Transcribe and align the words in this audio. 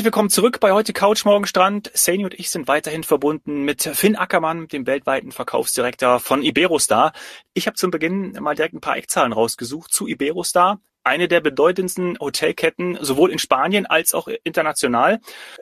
Herzlich 0.00 0.14
willkommen 0.14 0.30
zurück 0.30 0.60
bei 0.60 0.72
heute 0.72 0.94
Couch 0.94 1.26
Morgen 1.26 1.46
Strand. 1.46 1.90
Sani 1.92 2.24
und 2.24 2.32
ich 2.32 2.48
sind 2.48 2.68
weiterhin 2.68 3.04
verbunden 3.04 3.66
mit 3.66 3.82
Finn 3.82 4.16
Ackermann, 4.16 4.66
dem 4.66 4.86
weltweiten 4.86 5.30
Verkaufsdirektor 5.30 6.20
von 6.20 6.42
Iberostar. 6.42 7.12
Ich 7.52 7.66
habe 7.66 7.76
zum 7.76 7.90
Beginn 7.90 8.32
mal 8.40 8.54
direkt 8.54 8.72
ein 8.72 8.80
paar 8.80 8.96
Eckzahlen 8.96 9.34
rausgesucht 9.34 9.92
zu 9.92 10.08
Iberostar. 10.08 10.80
Eine 11.04 11.28
der 11.28 11.42
bedeutendsten 11.42 12.16
Hotelketten 12.18 12.96
sowohl 13.02 13.30
in 13.30 13.38
Spanien 13.38 13.84
als 13.84 14.14
auch 14.14 14.28
international. 14.42 15.20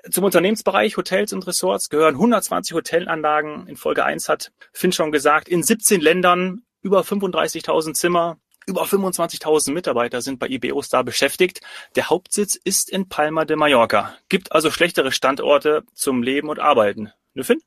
Zum 0.09 0.23
Unternehmensbereich 0.23 0.97
Hotels 0.97 1.33
und 1.33 1.45
Resorts 1.49 1.89
gehören 1.89 2.15
120 2.15 2.77
Hotelanlagen. 2.77 3.67
In 3.67 3.75
Folge 3.75 4.05
1 4.05 4.29
hat 4.29 4.53
Finn 4.73 4.93
schon 4.93 5.11
gesagt, 5.11 5.49
in 5.49 5.65
17 5.65 6.01
Ländern 6.01 6.63
über 6.81 7.01
35.000 7.01 7.95
Zimmer, 7.95 8.39
über 8.69 8.85
25.000 8.85 9.73
Mitarbeiter 9.73 10.21
sind 10.21 10.39
bei 10.39 10.47
Iberostar 10.47 11.03
beschäftigt. 11.03 11.61
Der 11.97 12.11
Hauptsitz 12.11 12.55
ist 12.55 12.91
in 12.91 13.09
Palma 13.09 13.45
de 13.45 13.57
Mallorca. 13.57 14.17
Gibt 14.29 14.53
also 14.53 14.71
schlechtere 14.71 15.11
Standorte 15.11 15.85
zum 15.95 16.23
Leben 16.23 16.49
und 16.49 16.61
Arbeiten. 16.61 17.11
Ne, 17.35 17.45
Finn? 17.45 17.63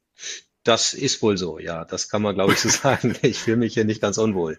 Das 0.64 0.94
ist 0.94 1.22
wohl 1.24 1.38
so, 1.38 1.58
ja. 1.58 1.86
Das 1.86 2.08
kann 2.08 2.22
man, 2.22 2.36
glaube 2.36 2.54
ich, 2.54 2.60
so 2.60 2.70
sagen. 2.70 3.18
Ich 3.24 3.40
fühle 3.40 3.58
mich 3.58 3.74
hier 3.74 3.86
nicht 3.86 4.02
ganz 4.02 4.18
unwohl. 4.18 4.58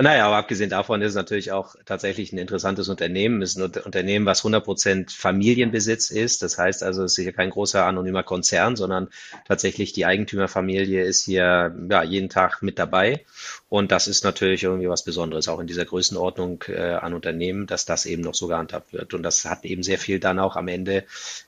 Naja, 0.00 0.26
aber 0.26 0.36
abgesehen 0.36 0.70
davon 0.70 1.02
ist 1.02 1.08
es 1.08 1.14
natürlich 1.16 1.50
auch 1.50 1.74
tatsächlich 1.84 2.32
ein 2.32 2.38
interessantes 2.38 2.88
Unternehmen. 2.88 3.42
Es 3.42 3.56
ist 3.56 3.76
ein 3.76 3.82
Unternehmen, 3.82 4.26
was 4.26 4.40
100 4.40 4.64
Prozent 4.64 5.10
Familienbesitz 5.10 6.10
ist. 6.10 6.40
Das 6.42 6.56
heißt 6.56 6.84
also, 6.84 7.02
es 7.02 7.18
ist 7.18 7.24
hier 7.24 7.32
kein 7.32 7.50
großer 7.50 7.84
anonymer 7.84 8.22
Konzern, 8.22 8.76
sondern 8.76 9.08
tatsächlich 9.48 9.92
die 9.92 10.06
Eigentümerfamilie 10.06 11.02
ist 11.02 11.24
hier 11.24 11.74
ja, 11.90 12.04
jeden 12.04 12.28
Tag 12.28 12.62
mit 12.62 12.78
dabei. 12.78 13.24
Und 13.68 13.90
das 13.90 14.06
ist 14.06 14.22
natürlich 14.22 14.62
irgendwie 14.62 14.88
was 14.88 15.02
Besonderes, 15.02 15.48
auch 15.48 15.58
in 15.58 15.66
dieser 15.66 15.84
Größenordnung 15.84 16.62
äh, 16.68 16.92
an 16.92 17.12
Unternehmen, 17.12 17.66
dass 17.66 17.84
das 17.84 18.06
eben 18.06 18.22
noch 18.22 18.34
so 18.34 18.46
gehandhabt 18.46 18.92
wird. 18.92 19.14
Und 19.14 19.24
das 19.24 19.46
hat 19.46 19.64
eben 19.64 19.82
sehr 19.82 19.98
viel 19.98 20.20
dann 20.20 20.38
auch 20.38 20.54
am 20.54 20.68
Ende, 20.68 21.06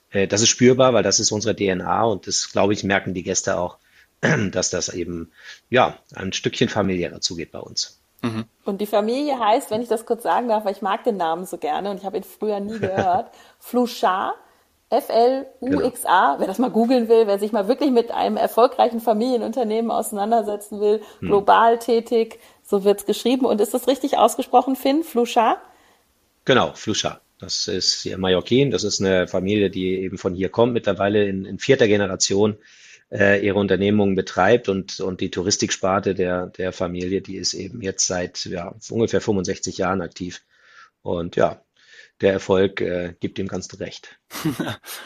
äh, 0.09 0.27
das 0.27 0.41
ist 0.41 0.49
spürbar, 0.49 0.93
weil 0.93 1.03
das 1.03 1.21
ist 1.21 1.31
unsere 1.31 1.55
DNA 1.55 2.03
und 2.03 2.27
das, 2.27 2.51
glaube 2.51 2.73
ich, 2.73 2.83
merken 2.83 3.13
die 3.13 3.23
Gäste 3.23 3.55
auch, 3.57 3.77
dass 4.51 4.71
das 4.71 4.89
eben 4.89 5.31
ja 5.69 5.97
ein 6.13 6.33
Stückchen 6.33 6.67
familiärer 6.67 7.21
zugeht 7.21 7.53
bei 7.53 7.59
uns. 7.59 8.00
Mhm. 8.21 8.45
Und 8.65 8.81
die 8.81 8.85
Familie 8.85 9.39
heißt, 9.39 9.71
wenn 9.71 9.81
ich 9.81 9.87
das 9.87 10.05
kurz 10.05 10.23
sagen 10.23 10.47
darf, 10.47 10.65
weil 10.65 10.73
ich 10.73 10.81
mag 10.81 11.03
den 11.03 11.17
Namen 11.17 11.45
so 11.45 11.57
gerne 11.57 11.89
und 11.89 11.97
ich 11.97 12.05
habe 12.05 12.17
ihn 12.17 12.23
früher 12.23 12.59
nie 12.59 12.79
gehört, 12.79 13.31
Fluchar, 13.59 14.35
F-L-U-X-A, 14.89 16.35
wer 16.39 16.47
das 16.47 16.59
mal 16.59 16.69
googeln 16.69 17.07
will, 17.07 17.25
wer 17.25 17.39
sich 17.39 17.53
mal 17.53 17.67
wirklich 17.69 17.91
mit 17.91 18.11
einem 18.11 18.35
erfolgreichen 18.35 18.99
Familienunternehmen 18.99 19.89
auseinandersetzen 19.89 20.81
will, 20.81 21.01
hm. 21.19 21.27
global 21.29 21.79
tätig, 21.79 22.39
so 22.61 22.83
wird's 22.83 23.05
geschrieben. 23.05 23.45
Und 23.45 23.61
ist 23.61 23.73
das 23.73 23.87
richtig 23.87 24.17
ausgesprochen, 24.17 24.75
Finn? 24.75 25.03
Fluchar? 25.03 25.61
Genau, 26.43 26.73
Fluchar. 26.73 27.21
Das 27.39 27.67
ist 27.67 28.05
Mallorquin, 28.17 28.69
das 28.69 28.83
ist 28.83 28.99
eine 28.99 29.27
Familie, 29.27 29.71
die 29.71 29.95
eben 30.03 30.19
von 30.19 30.35
hier 30.35 30.49
kommt, 30.49 30.73
mittlerweile 30.73 31.25
in, 31.25 31.45
in 31.45 31.57
vierter 31.57 31.87
Generation 31.87 32.57
äh, 33.11 33.45
ihre 33.45 33.59
Unternehmung 33.59 34.15
betreibt 34.15 34.69
und, 34.69 34.99
und 34.99 35.21
die 35.21 35.31
Touristiksparte 35.31 36.15
der, 36.15 36.47
der 36.47 36.71
Familie, 36.71 37.21
die 37.21 37.37
ist 37.37 37.53
eben 37.53 37.81
jetzt 37.81 38.07
seit 38.07 38.45
ja, 38.45 38.73
ungefähr 38.89 39.21
65 39.21 39.77
Jahren 39.77 40.01
aktiv. 40.01 40.41
Und 41.01 41.35
ja, 41.35 41.63
der 42.21 42.33
Erfolg 42.33 42.81
äh, 42.81 43.13
gibt 43.19 43.37
dem 43.37 43.47
Ganzen 43.47 43.77
recht. 43.77 44.17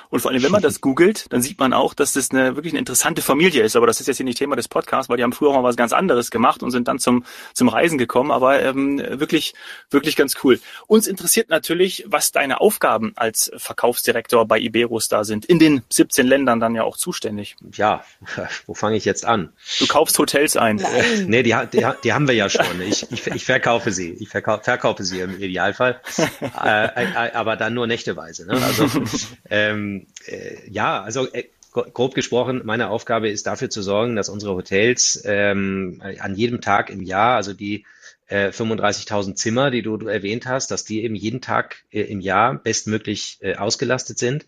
und 0.10 0.20
vor 0.20 0.32
allem, 0.32 0.44
wenn 0.44 0.52
man 0.52 0.62
das 0.62 0.82
googelt, 0.82 1.26
dann 1.32 1.42
sieht 1.42 1.60
man 1.60 1.74
auch, 1.74 1.94
dass 1.94 2.14
das 2.14 2.32
eine 2.32 2.56
wirklich 2.56 2.74
eine 2.74 2.80
interessante 2.80 3.22
Familie 3.22 3.64
ist. 3.64 3.76
Aber 3.76 3.88
das 3.88 4.00
ist 4.00 4.08
jetzt 4.08 4.18
hier 4.18 4.26
nicht 4.26 4.38
Thema 4.38 4.56
des 4.56 4.68
Podcasts, 4.68 5.10
weil 5.10 5.18
die 5.18 5.24
haben 5.24 5.34
früher 5.34 5.50
auch 5.50 5.56
mal 5.56 5.64
was 5.64 5.76
ganz 5.76 5.94
anderes 5.94 6.30
gemacht 6.30 6.62
und 6.62 6.72
sind 6.72 6.88
dann 6.88 7.00
zum, 7.00 7.26
zum 7.54 7.70
Reisen 7.70 7.98
gekommen. 7.98 8.32
Aber 8.32 8.62
ähm, 8.62 9.02
wirklich, 9.20 9.54
wirklich 9.90 10.16
ganz 10.16 10.36
cool. 10.44 10.60
Uns 10.88 11.08
interessiert 11.08 11.50
natürlich, 11.50 12.06
was 12.08 12.32
deine 12.32 12.62
Aufgaben 12.62 13.14
als 13.16 13.52
Verkaufsdirektor 13.56 14.46
bei 14.46 14.60
Iberostar 14.60 15.26
sind. 15.26 15.46
In 15.46 15.60
den 15.60 15.84
17 15.90 16.28
Ländern 16.28 16.60
dann 16.60 16.76
ja 16.76 16.84
auch 16.84 16.98
zuständig. 16.98 17.56
Ja, 17.74 18.04
wo 18.68 18.74
fange 18.74 18.98
ich 18.98 19.06
jetzt 19.06 19.26
an? 19.26 19.54
Du 19.80 19.88
kaufst 19.88 20.20
Hotels 20.20 20.56
ein. 20.56 20.78
Nein. 20.78 21.26
nee, 21.28 21.44
die, 21.44 21.56
die, 21.74 21.86
die 22.04 22.14
haben 22.14 22.28
wir 22.28 22.36
ja 22.36 22.50
schon. 22.50 22.66
Ich, 22.82 23.12
ich, 23.12 23.26
ich 23.28 23.46
verkaufe 23.46 23.92
sie. 23.92 24.12
Ich 24.12 24.30
verkaufe, 24.30 24.64
verkaufe 24.64 25.04
sie 25.04 25.20
im 25.20 25.40
Idealfall. 25.40 26.02
äh, 26.64 26.86
äh, 26.86 27.05
aber 27.14 27.56
dann 27.56 27.74
nur 27.74 27.88
nächteweise. 27.88 28.46
Ne? 28.46 28.54
Also 28.54 28.90
ähm, 29.50 30.08
äh, 30.26 30.70
ja, 30.70 31.02
also 31.02 31.32
äh, 31.32 31.46
grob 31.72 32.16
gesprochen, 32.16 32.62
meine 32.64 32.90
Aufgabe 32.90 33.30
ist 33.30 33.48
dafür 33.48 33.70
zu 33.70 33.82
sorgen, 33.82 34.16
dass 34.16 34.30
unsere 34.30 34.56
Hotels 34.56 35.22
ähm, 35.26 36.02
an 36.20 36.36
jedem 36.36 36.62
Tag 36.62 36.90
im 36.90 37.02
Jahr, 37.02 37.36
also 37.36 37.54
die 37.54 37.86
äh, 38.28 38.50
35.000 38.50 39.36
Zimmer, 39.36 39.72
die 39.72 39.82
du, 39.82 39.98
du, 39.98 40.08
erwähnt 40.08 40.46
hast, 40.46 40.72
dass 40.72 40.86
die 40.86 41.04
eben 41.04 41.16
jeden 41.16 41.42
Tag 41.42 41.84
äh, 41.92 42.02
im 42.02 42.22
Jahr 42.22 42.56
bestmöglich 42.56 43.38
äh, 43.42 43.56
ausgelastet 43.56 44.18
sind 44.18 44.46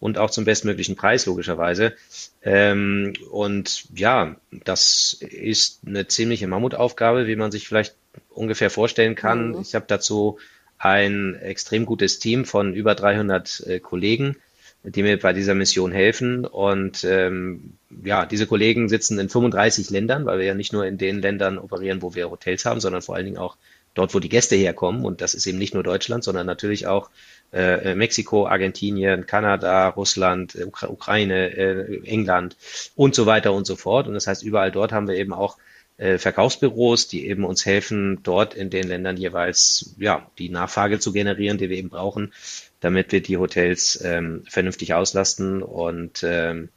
und 0.00 0.18
auch 0.18 0.30
zum 0.30 0.44
bestmöglichen 0.44 0.96
Preis 0.96 1.26
logischerweise. 1.26 1.94
Ähm, 2.42 3.14
und 3.30 3.86
ja, 3.94 4.36
das 4.50 5.14
ist 5.20 5.80
eine 5.86 6.06
ziemliche 6.06 6.46
Mammutaufgabe, 6.46 7.26
wie 7.26 7.36
man 7.36 7.50
sich 7.50 7.66
vielleicht 7.66 7.94
ungefähr 8.30 8.70
vorstellen 8.70 9.14
kann. 9.14 9.50
Mhm. 9.50 9.60
Ich 9.60 9.74
habe 9.74 9.86
dazu 9.88 10.38
ein 10.78 11.34
extrem 11.34 11.86
gutes 11.86 12.18
Team 12.18 12.44
von 12.44 12.74
über 12.74 12.94
300 12.94 13.64
äh, 13.66 13.80
Kollegen, 13.80 14.36
die 14.84 15.02
mir 15.02 15.18
bei 15.18 15.32
dieser 15.32 15.54
Mission 15.54 15.92
helfen. 15.92 16.44
Und 16.44 17.04
ähm, 17.04 17.74
ja, 18.04 18.26
diese 18.26 18.46
Kollegen 18.46 18.88
sitzen 18.88 19.18
in 19.18 19.28
35 19.28 19.90
Ländern, 19.90 20.24
weil 20.24 20.38
wir 20.38 20.46
ja 20.46 20.54
nicht 20.54 20.72
nur 20.72 20.86
in 20.86 20.98
den 20.98 21.20
Ländern 21.20 21.58
operieren, 21.58 22.02
wo 22.02 22.14
wir 22.14 22.30
Hotels 22.30 22.64
haben, 22.64 22.80
sondern 22.80 23.02
vor 23.02 23.16
allen 23.16 23.26
Dingen 23.26 23.38
auch 23.38 23.56
dort, 23.94 24.14
wo 24.14 24.20
die 24.20 24.28
Gäste 24.28 24.54
herkommen. 24.54 25.04
Und 25.04 25.20
das 25.20 25.34
ist 25.34 25.46
eben 25.46 25.58
nicht 25.58 25.74
nur 25.74 25.82
Deutschland, 25.82 26.22
sondern 26.22 26.46
natürlich 26.46 26.86
auch 26.86 27.10
äh, 27.52 27.94
Mexiko, 27.94 28.46
Argentinien, 28.46 29.26
Kanada, 29.26 29.88
Russland, 29.88 30.54
Ukra 30.54 30.88
Ukraine, 30.88 31.56
äh, 31.56 32.00
England 32.04 32.56
und 32.94 33.14
so 33.14 33.26
weiter 33.26 33.52
und 33.52 33.66
so 33.66 33.74
fort. 33.74 34.06
Und 34.06 34.14
das 34.14 34.26
heißt, 34.26 34.44
überall 34.44 34.70
dort 34.70 34.92
haben 34.92 35.08
wir 35.08 35.16
eben 35.16 35.32
auch 35.32 35.56
Verkaufsbüros, 35.98 37.08
die 37.08 37.26
eben 37.26 37.44
uns 37.44 37.66
helfen, 37.66 38.20
dort 38.22 38.54
in 38.54 38.70
den 38.70 38.86
Ländern 38.86 39.16
jeweils 39.16 39.94
ja 39.98 40.30
die 40.38 40.48
Nachfrage 40.48 41.00
zu 41.00 41.12
generieren, 41.12 41.58
die 41.58 41.68
wir 41.68 41.76
eben 41.76 41.88
brauchen, 41.88 42.32
damit 42.80 43.10
wir 43.10 43.20
die 43.20 43.36
Hotels 43.36 44.00
ähm, 44.04 44.44
vernünftig 44.48 44.94
auslasten 44.94 45.62
und 45.62 46.22
ähm, 46.22 46.68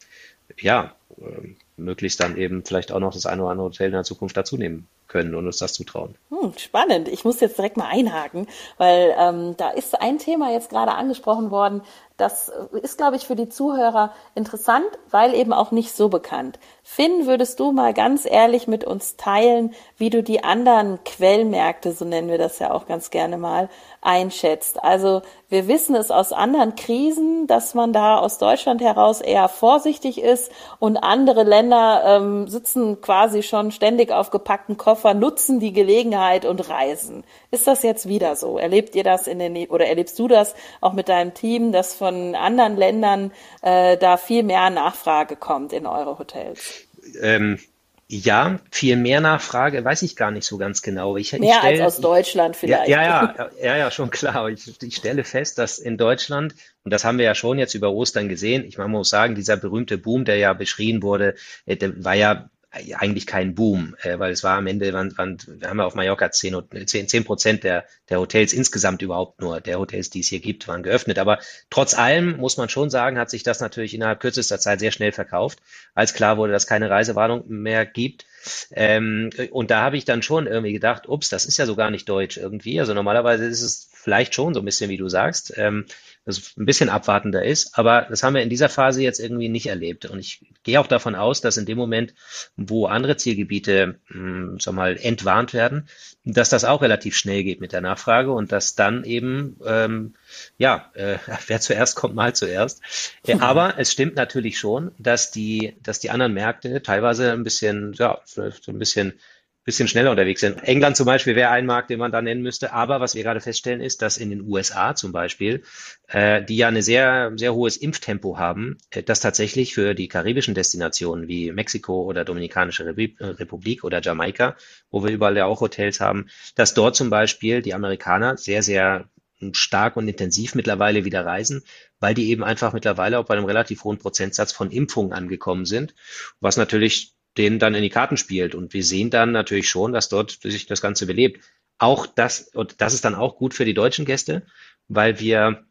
ja, 0.59 0.95
äh, 1.19 1.55
möglichst 1.77 2.19
dann 2.19 2.37
eben 2.37 2.65
vielleicht 2.65 2.91
auch 2.91 2.99
noch 2.99 3.13
das 3.13 3.25
eine 3.25 3.43
oder 3.43 3.51
andere 3.51 3.67
Hotel 3.67 3.87
in 3.87 3.93
der 3.93 4.03
Zukunft 4.03 4.37
dazu 4.37 4.57
nehmen 4.57 4.87
können 5.11 5.35
und 5.35 5.45
uns 5.45 5.57
das 5.57 5.73
zutrauen. 5.73 6.15
Hm, 6.29 6.53
spannend. 6.57 7.09
Ich 7.09 7.25
muss 7.25 7.41
jetzt 7.41 7.57
direkt 7.57 7.75
mal 7.75 7.89
einhaken, 7.89 8.47
weil 8.77 9.13
ähm, 9.17 9.57
da 9.57 9.69
ist 9.69 10.01
ein 10.01 10.17
Thema 10.17 10.51
jetzt 10.51 10.69
gerade 10.69 10.93
angesprochen 10.93 11.51
worden, 11.51 11.81
das 12.21 12.51
ist, 12.83 12.97
glaube 12.97 13.15
ich, 13.15 13.25
für 13.25 13.35
die 13.35 13.49
Zuhörer 13.49 14.13
interessant, 14.35 14.85
weil 15.09 15.33
eben 15.33 15.53
auch 15.53 15.71
nicht 15.71 15.95
so 15.95 16.07
bekannt. 16.07 16.59
Finn, 16.83 17.25
würdest 17.25 17.59
du 17.59 17.71
mal 17.71 17.95
ganz 17.95 18.27
ehrlich 18.29 18.67
mit 18.67 18.83
uns 18.83 19.17
teilen, 19.17 19.73
wie 19.97 20.11
du 20.11 20.21
die 20.21 20.43
anderen 20.43 21.03
Quellmärkte, 21.03 21.93
so 21.93 22.05
nennen 22.05 22.29
wir 22.29 22.37
das 22.37 22.59
ja 22.59 22.71
auch 22.71 22.85
ganz 22.85 23.09
gerne 23.09 23.37
mal, 23.37 23.69
einschätzt? 24.01 24.83
Also 24.83 25.23
wir 25.49 25.67
wissen 25.67 25.95
es 25.95 26.11
aus 26.11 26.31
anderen 26.31 26.75
Krisen, 26.75 27.47
dass 27.47 27.73
man 27.73 27.91
da 27.91 28.19
aus 28.19 28.37
Deutschland 28.37 28.81
heraus 28.81 29.19
eher 29.19 29.49
vorsichtig 29.49 30.21
ist 30.21 30.51
und 30.77 30.97
andere 30.97 31.41
Länder 31.43 32.03
ähm, 32.05 32.47
sitzen 32.47 33.01
quasi 33.01 33.41
schon 33.41 33.71
ständig 33.71 34.11
auf 34.11 34.29
gepackten 34.29 34.77
Koffer, 35.01 35.13
nutzen 35.13 35.59
die 35.59 35.73
Gelegenheit 35.73 36.45
und 36.45 36.69
reisen. 36.69 37.23
Ist 37.49 37.65
das 37.67 37.81
jetzt 37.83 38.07
wieder 38.07 38.35
so? 38.35 38.57
Erlebt 38.57 38.95
ihr 38.95 39.03
das 39.03 39.27
in 39.27 39.39
den 39.39 39.55
oder 39.67 39.87
erlebst 39.87 40.17
du 40.19 40.27
das 40.27 40.53
auch 40.79 40.93
mit 40.93 41.09
deinem 41.09 41.33
Team, 41.33 41.71
dass 41.71 41.93
von 41.95 42.35
anderen 42.35 42.77
Ländern 42.77 43.31
äh, 43.61 43.97
da 43.97 44.17
viel 44.17 44.43
mehr 44.43 44.69
Nachfrage 44.69 45.35
kommt 45.35 45.73
in 45.73 45.87
eure 45.87 46.19
Hotels? 46.19 46.87
Ähm, 47.19 47.59
ja, 48.07 48.59
viel 48.69 48.95
mehr 48.95 49.21
Nachfrage, 49.21 49.83
weiß 49.83 50.03
ich 50.03 50.15
gar 50.15 50.31
nicht 50.31 50.45
so 50.45 50.57
ganz 50.57 50.81
genau. 50.81 51.17
Ich, 51.17 51.31
mehr 51.31 51.41
ich 51.41 51.55
stell, 51.55 51.81
als 51.81 51.95
aus 51.95 52.01
Deutschland 52.01 52.55
vielleicht. 52.55 52.89
Ja, 52.89 53.01
ja, 53.01 53.35
ja, 53.37 53.49
ja, 53.61 53.77
ja 53.77 53.91
schon 53.91 54.11
klar. 54.11 54.49
Ich, 54.49 54.71
ich, 54.83 54.95
stelle 54.95 55.23
fest, 55.23 55.57
dass 55.57 55.79
in 55.79 55.97
Deutschland, 55.97 56.53
und 56.83 56.91
das 56.93 57.05
haben 57.05 57.17
wir 57.17 57.25
ja 57.25 57.33
schon 57.33 57.57
jetzt 57.57 57.73
über 57.73 57.91
Ostern 57.91 58.29
gesehen, 58.29 58.65
ich 58.65 58.77
meine, 58.77 58.89
man 58.89 58.99
muss 58.99 59.09
sagen, 59.09 59.33
dieser 59.33 59.57
berühmte 59.57 59.97
Boom, 59.97 60.25
der 60.25 60.37
ja 60.37 60.53
beschrien 60.53 61.01
wurde, 61.01 61.35
äh, 61.65 61.75
der 61.77 62.03
war 62.03 62.15
ja 62.15 62.49
eigentlich 62.71 63.27
kein 63.27 63.53
Boom, 63.53 63.95
äh, 64.01 64.17
weil 64.17 64.31
es 64.31 64.43
war 64.43 64.57
am 64.57 64.65
Ende, 64.65 64.93
waren, 64.93 65.17
waren, 65.17 65.37
wir 65.45 65.69
haben 65.69 65.79
ja 65.79 65.85
auf 65.85 65.95
Mallorca 65.95 66.31
10, 66.31 66.55
10, 66.85 67.07
10 67.09 67.23
Prozent 67.25 67.63
der, 67.65 67.85
der 68.09 68.19
Hotels 68.19 68.53
insgesamt 68.53 69.01
überhaupt 69.01 69.41
nur, 69.41 69.59
der 69.59 69.77
Hotels, 69.77 70.09
die 70.09 70.21
es 70.21 70.27
hier 70.27 70.39
gibt, 70.39 70.69
waren 70.69 70.81
geöffnet. 70.81 71.19
Aber 71.19 71.39
trotz 71.69 71.93
allem 71.93 72.37
muss 72.37 72.55
man 72.55 72.69
schon 72.69 72.89
sagen, 72.89 73.19
hat 73.19 73.29
sich 73.29 73.43
das 73.43 73.59
natürlich 73.59 73.93
innerhalb 73.93 74.21
kürzester 74.21 74.57
Zeit 74.57 74.79
sehr 74.79 74.91
schnell 74.91 75.11
verkauft, 75.11 75.59
als 75.93 76.13
klar 76.13 76.37
wurde, 76.37 76.53
dass 76.53 76.65
keine 76.65 76.89
Reisewarnung 76.89 77.43
mehr 77.47 77.85
gibt. 77.85 78.25
Ähm, 78.71 79.31
und 79.51 79.69
da 79.69 79.81
habe 79.81 79.97
ich 79.97 80.05
dann 80.05 80.23
schon 80.23 80.47
irgendwie 80.47 80.73
gedacht, 80.73 81.09
ups, 81.09 81.27
das 81.27 81.45
ist 81.45 81.57
ja 81.57 81.65
so 81.65 81.75
gar 81.75 81.91
nicht 81.91 82.07
deutsch 82.07 82.37
irgendwie. 82.37 82.79
Also 82.79 82.93
normalerweise 82.93 83.45
ist 83.45 83.61
es 83.61 83.89
vielleicht 83.93 84.33
schon 84.33 84.53
so 84.53 84.61
ein 84.61 84.65
bisschen, 84.65 84.89
wie 84.89 84.97
du 84.97 85.09
sagst. 85.09 85.53
Ähm, 85.57 85.85
das 86.25 86.55
ein 86.57 86.65
bisschen 86.65 86.89
abwartender 86.89 87.43
ist. 87.43 87.77
Aber 87.77 88.05
das 88.09 88.21
haben 88.21 88.35
wir 88.35 88.43
in 88.43 88.49
dieser 88.49 88.69
Phase 88.69 89.01
jetzt 89.01 89.19
irgendwie 89.19 89.49
nicht 89.49 89.67
erlebt. 89.67 90.05
Und 90.05 90.19
ich 90.19 90.45
gehe 90.63 90.79
auch 90.79 90.87
davon 90.87 91.15
aus, 91.15 91.41
dass 91.41 91.57
in 91.57 91.65
dem 91.65 91.77
Moment, 91.77 92.13
wo 92.55 92.85
andere 92.85 93.17
Zielgebiete, 93.17 93.99
mh, 94.09 94.13
hm, 94.13 94.59
sag 94.59 94.73
mal, 94.75 94.97
entwarnt 94.97 95.53
werden, 95.53 95.87
dass 96.23 96.49
das 96.49 96.63
auch 96.63 96.81
relativ 96.81 97.15
schnell 97.15 97.43
geht 97.43 97.61
mit 97.61 97.73
der 97.73 97.81
Nachfrage 97.81 98.31
und 98.31 98.51
dass 98.51 98.75
dann 98.75 99.03
eben, 99.03 99.57
ähm, 99.65 100.15
ja, 100.57 100.91
äh, 100.93 101.17
wer 101.47 101.59
zuerst 101.59 101.95
kommt, 101.95 102.15
mal 102.15 102.35
zuerst. 102.35 102.81
Äh, 103.25 103.39
aber 103.39 103.75
es 103.77 103.91
stimmt 103.91 104.15
natürlich 104.15 104.59
schon, 104.59 104.91
dass 104.99 105.31
die, 105.31 105.75
dass 105.81 105.99
die 105.99 106.11
anderen 106.11 106.33
Märkte 106.33 106.83
teilweise 106.83 107.31
ein 107.31 107.43
bisschen, 107.43 107.93
ja, 107.93 108.19
so 108.25 108.43
ein 108.43 108.79
bisschen 108.79 109.13
bisschen 109.63 109.87
schneller 109.87 110.11
unterwegs 110.11 110.41
sind. 110.41 110.63
England 110.63 110.97
zum 110.97 111.05
Beispiel 111.05 111.35
wäre 111.35 111.51
ein 111.51 111.65
Markt, 111.65 111.89
den 111.91 111.99
man 111.99 112.11
da 112.11 112.21
nennen 112.21 112.41
müsste. 112.41 112.73
Aber 112.73 112.99
was 112.99 113.13
wir 113.13 113.23
gerade 113.23 113.41
feststellen, 113.41 113.81
ist, 113.81 114.01
dass 114.01 114.17
in 114.17 114.31
den 114.31 114.41
USA 114.41 114.95
zum 114.95 115.11
Beispiel, 115.11 115.63
äh, 116.07 116.43
die 116.43 116.57
ja 116.57 116.67
eine 116.67 116.81
sehr, 116.81 117.31
sehr 117.35 117.53
hohes 117.53 117.77
Impftempo 117.77 118.37
haben, 118.39 118.77
äh, 118.89 119.03
dass 119.03 119.19
tatsächlich 119.19 119.75
für 119.75 119.93
die 119.93 120.07
karibischen 120.07 120.55
Destinationen 120.55 121.27
wie 121.27 121.51
Mexiko 121.51 122.03
oder 122.03 122.25
Dominikanische 122.25 122.83
äh, 122.85 123.13
Republik 123.19 123.83
oder 123.83 124.01
Jamaika, 124.01 124.55
wo 124.89 125.03
wir 125.03 125.11
überall 125.11 125.37
ja 125.37 125.45
auch 125.45 125.61
Hotels 125.61 125.99
haben, 125.99 126.27
dass 126.55 126.73
dort 126.73 126.95
zum 126.95 127.11
Beispiel 127.11 127.61
die 127.61 127.75
Amerikaner 127.75 128.37
sehr, 128.37 128.63
sehr 128.63 129.09
stark 129.53 129.97
und 129.97 130.07
intensiv 130.07 130.55
mittlerweile 130.55 131.03
wieder 131.05 131.25
reisen, 131.25 131.63
weil 131.99 132.13
die 132.13 132.29
eben 132.29 132.43
einfach 132.43 132.73
mittlerweile 132.73 133.19
auch 133.19 133.25
bei 133.25 133.35
einem 133.35 133.45
relativ 133.45 133.83
hohen 133.83 133.97
Prozentsatz 133.97 134.51
von 134.51 134.71
Impfungen 134.71 135.13
angekommen 135.13 135.65
sind, 135.65 135.95
was 136.39 136.57
natürlich 136.57 137.15
denen 137.37 137.59
dann 137.59 137.75
in 137.75 137.83
die 137.83 137.89
Karten 137.89 138.17
spielt. 138.17 138.55
Und 138.55 138.73
wir 138.73 138.83
sehen 138.83 139.09
dann 139.09 139.31
natürlich 139.31 139.69
schon, 139.69 139.93
dass 139.93 140.09
dort 140.09 140.31
sich 140.41 140.65
das 140.65 140.81
Ganze 140.81 141.05
belebt. 141.05 141.43
Auch 141.77 142.05
das, 142.05 142.49
und 142.53 142.81
das 142.81 142.93
ist 142.93 143.05
dann 143.05 143.15
auch 143.15 143.37
gut 143.37 143.53
für 143.53 143.65
die 143.65 143.73
deutschen 143.73 144.05
Gäste, 144.05 144.45
weil 144.87 145.19
wir 145.19 145.63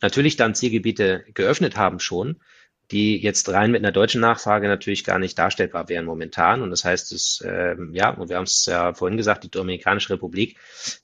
natürlich 0.00 0.36
dann 0.36 0.54
Zielgebiete 0.54 1.24
geöffnet 1.34 1.76
haben 1.76 1.98
schon, 1.98 2.36
die 2.90 3.18
jetzt 3.18 3.48
rein 3.50 3.70
mit 3.70 3.82
einer 3.82 3.92
deutschen 3.92 4.20
Nachfrage 4.20 4.66
natürlich 4.66 5.04
gar 5.04 5.18
nicht 5.18 5.38
darstellbar 5.38 5.88
wären 5.88 6.06
momentan. 6.06 6.62
Und 6.62 6.70
das 6.70 6.84
heißt, 6.84 7.12
es, 7.12 7.40
äh, 7.42 7.76
ja, 7.92 8.10
und 8.10 8.30
wir 8.30 8.36
haben 8.36 8.44
es 8.44 8.64
ja 8.66 8.94
vorhin 8.94 9.18
gesagt, 9.18 9.44
die 9.44 9.50
Dominikanische 9.50 10.10
Republik 10.14 10.56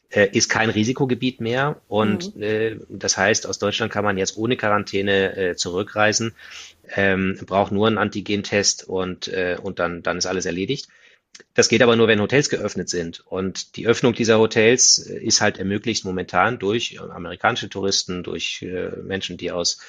äh, 0.08 0.28
ist 0.32 0.48
kein 0.48 0.70
Risikogebiet 0.70 1.40
mehr. 1.40 1.82
Und 1.88 2.36
mhm. 2.36 2.42
äh, 2.42 2.78
das 2.88 3.18
heißt, 3.18 3.46
aus 3.46 3.58
Deutschland 3.58 3.92
kann 3.92 4.04
man 4.04 4.16
jetzt 4.16 4.36
ohne 4.38 4.56
Quarantäne 4.56 5.36
äh, 5.36 5.56
zurückreisen 5.56 6.34
ähm, 6.94 7.38
braucht 7.46 7.72
nur 7.72 7.86
einen 7.86 7.98
Antigentest 7.98 8.84
und, 8.88 9.28
äh, 9.28 9.56
und 9.62 9.78
dann, 9.78 10.02
dann 10.02 10.18
ist 10.18 10.26
alles 10.26 10.46
erledigt. 10.46 10.88
Das 11.54 11.68
geht 11.68 11.82
aber 11.82 11.96
nur, 11.96 12.08
wenn 12.08 12.20
Hotels 12.20 12.48
geöffnet 12.48 12.88
sind. 12.88 13.24
Und 13.26 13.76
die 13.76 13.86
Öffnung 13.86 14.12
dieser 14.14 14.38
Hotels 14.38 14.98
äh, 14.98 15.18
ist 15.18 15.40
halt 15.40 15.58
ermöglicht 15.58 16.04
momentan 16.04 16.58
durch 16.58 17.00
amerikanische 17.00 17.68
Touristen, 17.68 18.22
durch 18.22 18.62
äh, 18.62 18.90
Menschen, 19.02 19.36
die 19.36 19.50
aus, 19.50 19.80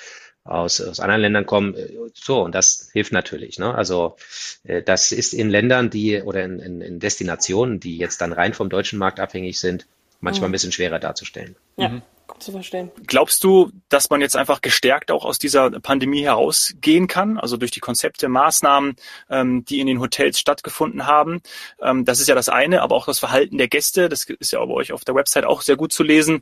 aus, 0.44 0.82
aus 0.82 1.00
anderen 1.00 1.22
Ländern 1.22 1.46
kommen. 1.46 1.76
So, 2.14 2.42
und 2.42 2.56
das 2.56 2.90
hilft 2.94 3.12
natürlich. 3.12 3.60
Ne? 3.60 3.74
Also 3.74 4.18
äh, 4.64 4.82
das 4.82 5.12
ist 5.12 5.34
in 5.34 5.50
Ländern, 5.50 5.90
die 5.90 6.22
oder 6.22 6.44
in, 6.44 6.60
in, 6.60 6.82
in 6.82 7.00
Destinationen, 7.00 7.80
die 7.80 7.98
jetzt 7.98 8.22
dann 8.22 8.34
rein 8.34 8.54
vom 8.54 8.70
deutschen 8.70 9.00
Markt 9.00 9.20
abhängig 9.20 9.60
sind, 9.60 9.88
manchmal 10.22 10.48
mhm. 10.48 10.52
ein 10.52 10.54
bisschen 10.54 10.72
schwerer 10.72 11.00
darzustellen. 11.00 11.56
Ja. 11.78 11.90
Mhm 11.90 12.02
zu 12.40 12.52
verstehen. 12.52 12.92
Glaubst 13.08 13.44
du, 13.44 13.72
dass 13.90 14.10
man 14.10 14.22
jetzt 14.22 14.36
einfach 14.36 14.62
gestärkt 14.62 15.12
auch 15.12 15.26
aus 15.26 15.40
dieser 15.40 15.72
Pandemie 15.72 16.24
herausgehen 16.24 17.08
kann? 17.08 17.38
Also 17.38 17.58
durch 17.58 17.72
die 17.72 17.80
Konzepte, 17.80 18.28
Maßnahmen, 18.30 18.96
ähm, 19.30 19.66
die 19.66 19.80
in 19.80 19.88
den 19.88 20.00
Hotels 20.00 20.40
stattgefunden 20.40 21.06
haben. 21.06 21.42
Ähm, 21.82 22.06
das 22.06 22.20
ist 22.20 22.28
ja 22.28 22.36
das 22.36 22.50
eine, 22.50 22.82
aber 22.82 22.96
auch 22.96 23.06
das 23.06 23.20
Verhalten 23.20 23.58
der 23.58 23.68
Gäste, 23.68 24.10
das 24.10 24.26
ist 24.26 24.52
ja 24.52 24.64
bei 24.64 24.74
euch 24.74 24.92
auf 24.92 25.06
der 25.06 25.16
Website 25.16 25.46
auch 25.46 25.62
sehr 25.62 25.76
gut 25.76 25.92
zu 25.92 26.04
lesen. 26.04 26.42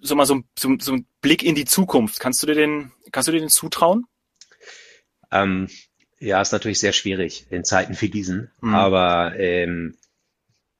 So 0.00 0.14
mal 0.14 0.26
so, 0.26 0.42
so, 0.58 0.76
so 0.80 0.92
ein 0.92 1.06
Blick 1.20 1.42
in 1.42 1.54
die 1.54 1.64
Zukunft. 1.64 2.20
Kannst 2.20 2.42
du 2.42 2.46
dir 2.46 2.54
den, 2.54 2.92
kannst 3.12 3.28
du 3.28 3.32
dir 3.32 3.40
den 3.40 3.48
zutrauen? 3.48 4.04
Ähm, 5.30 5.68
ja, 6.18 6.40
ist 6.40 6.52
natürlich 6.52 6.78
sehr 6.78 6.92
schwierig 6.92 7.46
in 7.50 7.64
Zeiten 7.64 8.00
wie 8.00 8.08
diesen. 8.08 8.50
Mhm. 8.60 8.74
Aber 8.74 9.34
ähm, 9.36 9.96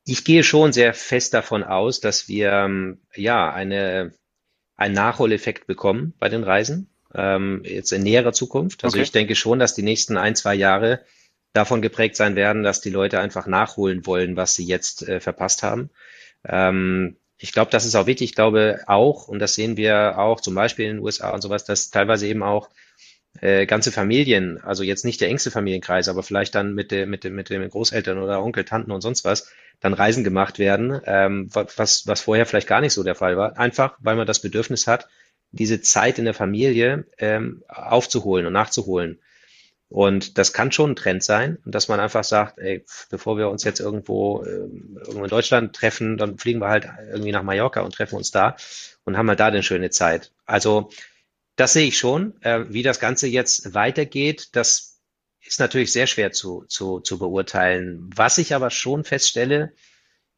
ich 0.05 0.25
gehe 0.25 0.43
schon 0.43 0.73
sehr 0.73 0.95
fest 0.95 1.35
davon 1.35 1.63
aus, 1.63 2.01
dass 2.01 2.29
wir 2.29 2.53
ähm, 2.53 3.01
ja 3.15 3.53
eine, 3.53 4.13
einen 4.77 4.95
Nachholeffekt 4.95 5.67
bekommen 5.67 6.15
bei 6.19 6.29
den 6.29 6.45
Reisen, 6.45 6.91
ähm, 7.15 7.63
jetzt 7.65 7.93
in 7.93 8.03
näherer 8.03 8.33
Zukunft. 8.33 8.85
Also 8.85 8.97
okay. 8.97 9.05
ich 9.05 9.13
denke 9.13 9.35
schon, 9.35 9.59
dass 9.59 9.75
die 9.75 9.83
nächsten 9.83 10.17
ein, 10.17 10.37
zwei 10.37 10.55
Jahre 10.55 11.01
davon 11.55 11.81
geprägt 11.81 12.17
sein 12.17 12.37
werden, 12.37 12.63
dass 12.63 12.81
die 12.81 12.91
Leute 12.91 13.21
einfach 13.21 13.47
nachholen 13.47 14.05
wollen, 14.07 14.37
was 14.37 14.55
sie 14.55 14.65
jetzt 14.65 15.09
äh, 15.09 15.21
verpasst 15.21 15.63
haben. 15.63 15.91
Ähm, 16.47 17.17
ich 17.39 17.53
glaube, 17.53 17.71
das 17.71 17.85
ist 17.85 17.95
auch 17.95 18.07
wichtig. 18.07 18.31
Ich 18.31 18.35
glaube 18.35 18.81
auch, 18.87 19.29
und 19.29 19.39
das 19.39 19.55
sehen 19.55 19.77
wir 19.77 20.19
auch 20.19 20.41
zum 20.41 20.55
Beispiel 20.55 20.87
in 20.87 20.97
den 20.97 21.05
USA 21.05 21.31
und 21.31 21.41
sowas, 21.41 21.65
dass 21.65 21.91
teilweise 21.91 22.27
eben 22.27 22.43
auch 22.43 22.69
äh, 23.41 23.67
ganze 23.67 23.93
Familien, 23.93 24.63
also 24.63 24.83
jetzt 24.83 25.05
nicht 25.05 25.21
der 25.21 25.29
engste 25.29 25.51
Familienkreis, 25.51 26.09
aber 26.09 26.23
vielleicht 26.23 26.55
dann 26.55 26.75
mit, 26.75 26.91
der, 26.91 27.07
mit, 27.07 27.25
dem, 27.25 27.35
mit 27.35 27.51
den 27.51 27.69
Großeltern 27.69 28.19
oder 28.19 28.43
Onkel, 28.43 28.65
Tanten 28.65 28.91
und 28.91 29.01
sonst 29.01 29.25
was, 29.25 29.51
dann 29.81 29.93
Reisen 29.93 30.25
gemacht 30.25 30.59
werden, 30.59 31.01
ähm, 31.05 31.49
was, 31.53 32.07
was 32.07 32.21
vorher 32.21 32.47
vielleicht 32.47 32.69
gar 32.69 32.81
nicht 32.81 32.93
so 32.93 33.03
der 33.03 33.15
Fall 33.15 33.37
war. 33.37 33.59
Einfach, 33.59 33.97
weil 34.01 34.17
man 34.17 34.27
das 34.27 34.41
Bedürfnis 34.41 34.87
hat, 34.87 35.09
diese 35.51 35.81
Zeit 35.81 36.19
in 36.19 36.25
der 36.25 36.35
Familie 36.35 37.07
ähm, 37.19 37.63
aufzuholen 37.69 38.47
und 38.47 38.53
nachzuholen. 38.53 39.21
Und 39.89 40.39
das 40.39 40.53
kann 40.53 40.73
schon 40.73 40.93
ein 40.93 40.97
Trend 40.97 41.23
sein, 41.23 41.59
dass 41.65 41.89
man 41.89 42.01
einfach 42.01 42.25
sagt, 42.25 42.59
ey, 42.59 42.85
bevor 43.11 43.37
wir 43.39 43.49
uns 43.49 43.63
jetzt 43.63 43.79
irgendwo, 43.79 44.43
äh, 44.43 44.49
irgendwo 44.49 45.25
in 45.25 45.31
Deutschland 45.31 45.77
treffen, 45.77 46.17
dann 46.17 46.39
fliegen 46.39 46.61
wir 46.61 46.69
halt 46.69 46.89
irgendwie 47.13 47.31
nach 47.31 47.43
Mallorca 47.43 47.83
und 47.83 47.95
treffen 47.95 48.17
uns 48.17 48.31
da 48.31 48.57
und 49.05 49.17
haben 49.17 49.29
halt 49.29 49.39
da 49.39 49.47
eine 49.47 49.63
schöne 49.63 49.91
Zeit. 49.91 50.33
Also 50.47 50.91
das 51.57 51.73
sehe 51.73 51.89
ich 51.89 51.99
schon. 51.99 52.41
Äh, 52.43 52.67
wie 52.69 52.83
das 52.83 53.01
Ganze 53.01 53.27
jetzt 53.27 53.75
weitergeht, 53.75 54.49
das 54.53 55.01
ist 55.41 55.61
natürlich 55.61 55.93
sehr 55.93 56.07
schwer 56.07 56.33
zu, 56.33 56.65
zu, 56.69 57.01
zu 57.01 57.19
beurteilen. 57.19 58.11
Was 58.15 58.39
ich 58.39 58.55
aber 58.55 58.71
schon 58.71 59.05
feststelle, 59.05 59.73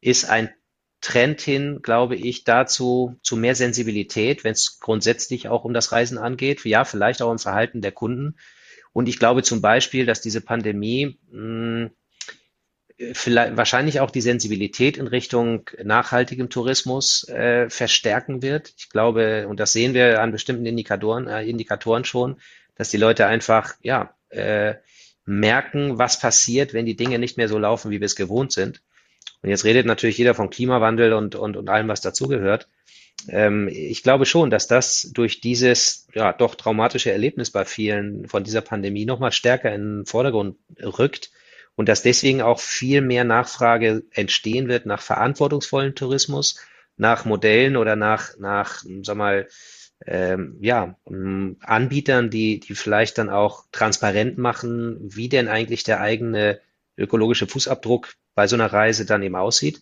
ist 0.01 0.25
ein 0.25 0.53
Trend 1.01 1.41
hin, 1.41 1.79
glaube 1.81 2.15
ich, 2.15 2.43
dazu 2.43 3.17
zu 3.21 3.37
mehr 3.37 3.55
Sensibilität, 3.55 4.43
wenn 4.43 4.53
es 4.53 4.79
grundsätzlich 4.79 5.47
auch 5.47 5.63
um 5.63 5.73
das 5.73 5.91
Reisen 5.91 6.17
angeht. 6.17 6.65
Ja, 6.65 6.85
vielleicht 6.85 7.21
auch 7.21 7.31
im 7.31 7.39
Verhalten 7.39 7.81
der 7.81 7.91
Kunden. 7.91 8.35
Und 8.93 9.07
ich 9.07 9.19
glaube 9.19 9.43
zum 9.43 9.61
Beispiel, 9.61 10.05
dass 10.05 10.21
diese 10.21 10.41
Pandemie 10.41 11.19
mh, 11.29 11.85
hm, 11.85 11.91
vielleicht 13.13 13.57
wahrscheinlich 13.57 13.99
auch 13.99 14.09
die 14.09 14.21
Sensibilität 14.21 14.97
in 14.97 15.07
Richtung 15.07 15.69
nachhaltigem 15.83 16.49
Tourismus 16.49 17.27
äh, 17.29 17.69
verstärken 17.69 18.41
wird. 18.41 18.73
Ich 18.77 18.89
glaube, 18.89 19.47
und 19.47 19.59
das 19.59 19.73
sehen 19.73 19.93
wir 19.93 20.21
an 20.21 20.31
bestimmten 20.31 20.65
Indikatoren, 20.65 21.27
äh, 21.27 21.43
Indikatoren 21.43 22.05
schon, 22.05 22.37
dass 22.75 22.89
die 22.89 22.97
Leute 22.97 23.27
einfach 23.27 23.75
ja 23.81 24.13
äh, 24.29 24.75
merken, 25.25 25.99
was 25.99 26.19
passiert, 26.19 26.73
wenn 26.73 26.85
die 26.85 26.95
Dinge 26.95 27.19
nicht 27.19 27.37
mehr 27.37 27.49
so 27.49 27.59
laufen, 27.59 27.91
wie 27.91 27.99
wir 27.99 28.05
es 28.05 28.15
gewohnt 28.15 28.51
sind. 28.51 28.81
Und 29.43 29.49
jetzt 29.49 29.65
redet 29.65 29.85
natürlich 29.85 30.17
jeder 30.17 30.33
vom 30.33 30.49
Klimawandel 30.49 31.13
und, 31.13 31.35
und, 31.35 31.55
und 31.55 31.69
allem, 31.69 31.87
was 31.87 32.01
dazugehört. 32.01 32.67
Ähm, 33.29 33.67
ich 33.67 34.01
glaube 34.01 34.25
schon, 34.25 34.49
dass 34.49 34.67
das 34.67 35.11
durch 35.13 35.39
dieses 35.39 36.07
ja 36.15 36.33
doch 36.33 36.55
traumatische 36.55 37.11
Erlebnis 37.11 37.51
bei 37.51 37.65
vielen 37.65 38.27
von 38.27 38.43
dieser 38.43 38.61
Pandemie 38.61 39.05
nochmal 39.05 39.31
stärker 39.31 39.73
in 39.73 39.99
den 39.99 40.05
Vordergrund 40.05 40.57
rückt 40.81 41.31
und 41.77 41.87
dass 41.87 42.01
deswegen 42.01 42.41
auch 42.41 42.59
viel 42.59 43.01
mehr 43.01 43.23
Nachfrage 43.23 44.03
entstehen 44.11 44.67
wird 44.67 44.85
nach 44.87 45.01
verantwortungsvollen 45.01 45.93
Tourismus, 45.95 46.59
nach 46.97 47.23
Modellen 47.23 47.77
oder 47.77 47.95
nach, 47.95 48.35
nach, 48.39 48.83
sag 49.03 49.15
mal, 49.15 49.47
ähm, 50.05 50.57
ja, 50.59 50.97
Anbietern, 51.61 52.31
die, 52.31 52.59
die 52.59 52.73
vielleicht 52.73 53.19
dann 53.19 53.29
auch 53.29 53.65
transparent 53.71 54.39
machen, 54.39 54.97
wie 55.01 55.29
denn 55.29 55.47
eigentlich 55.47 55.83
der 55.83 56.01
eigene 56.01 56.59
ökologische 56.97 57.47
Fußabdruck 57.47 58.15
bei 58.33 58.47
so 58.47 58.55
einer 58.55 58.73
Reise 58.73 59.05
dann 59.05 59.21
eben 59.21 59.35
aussieht. 59.35 59.81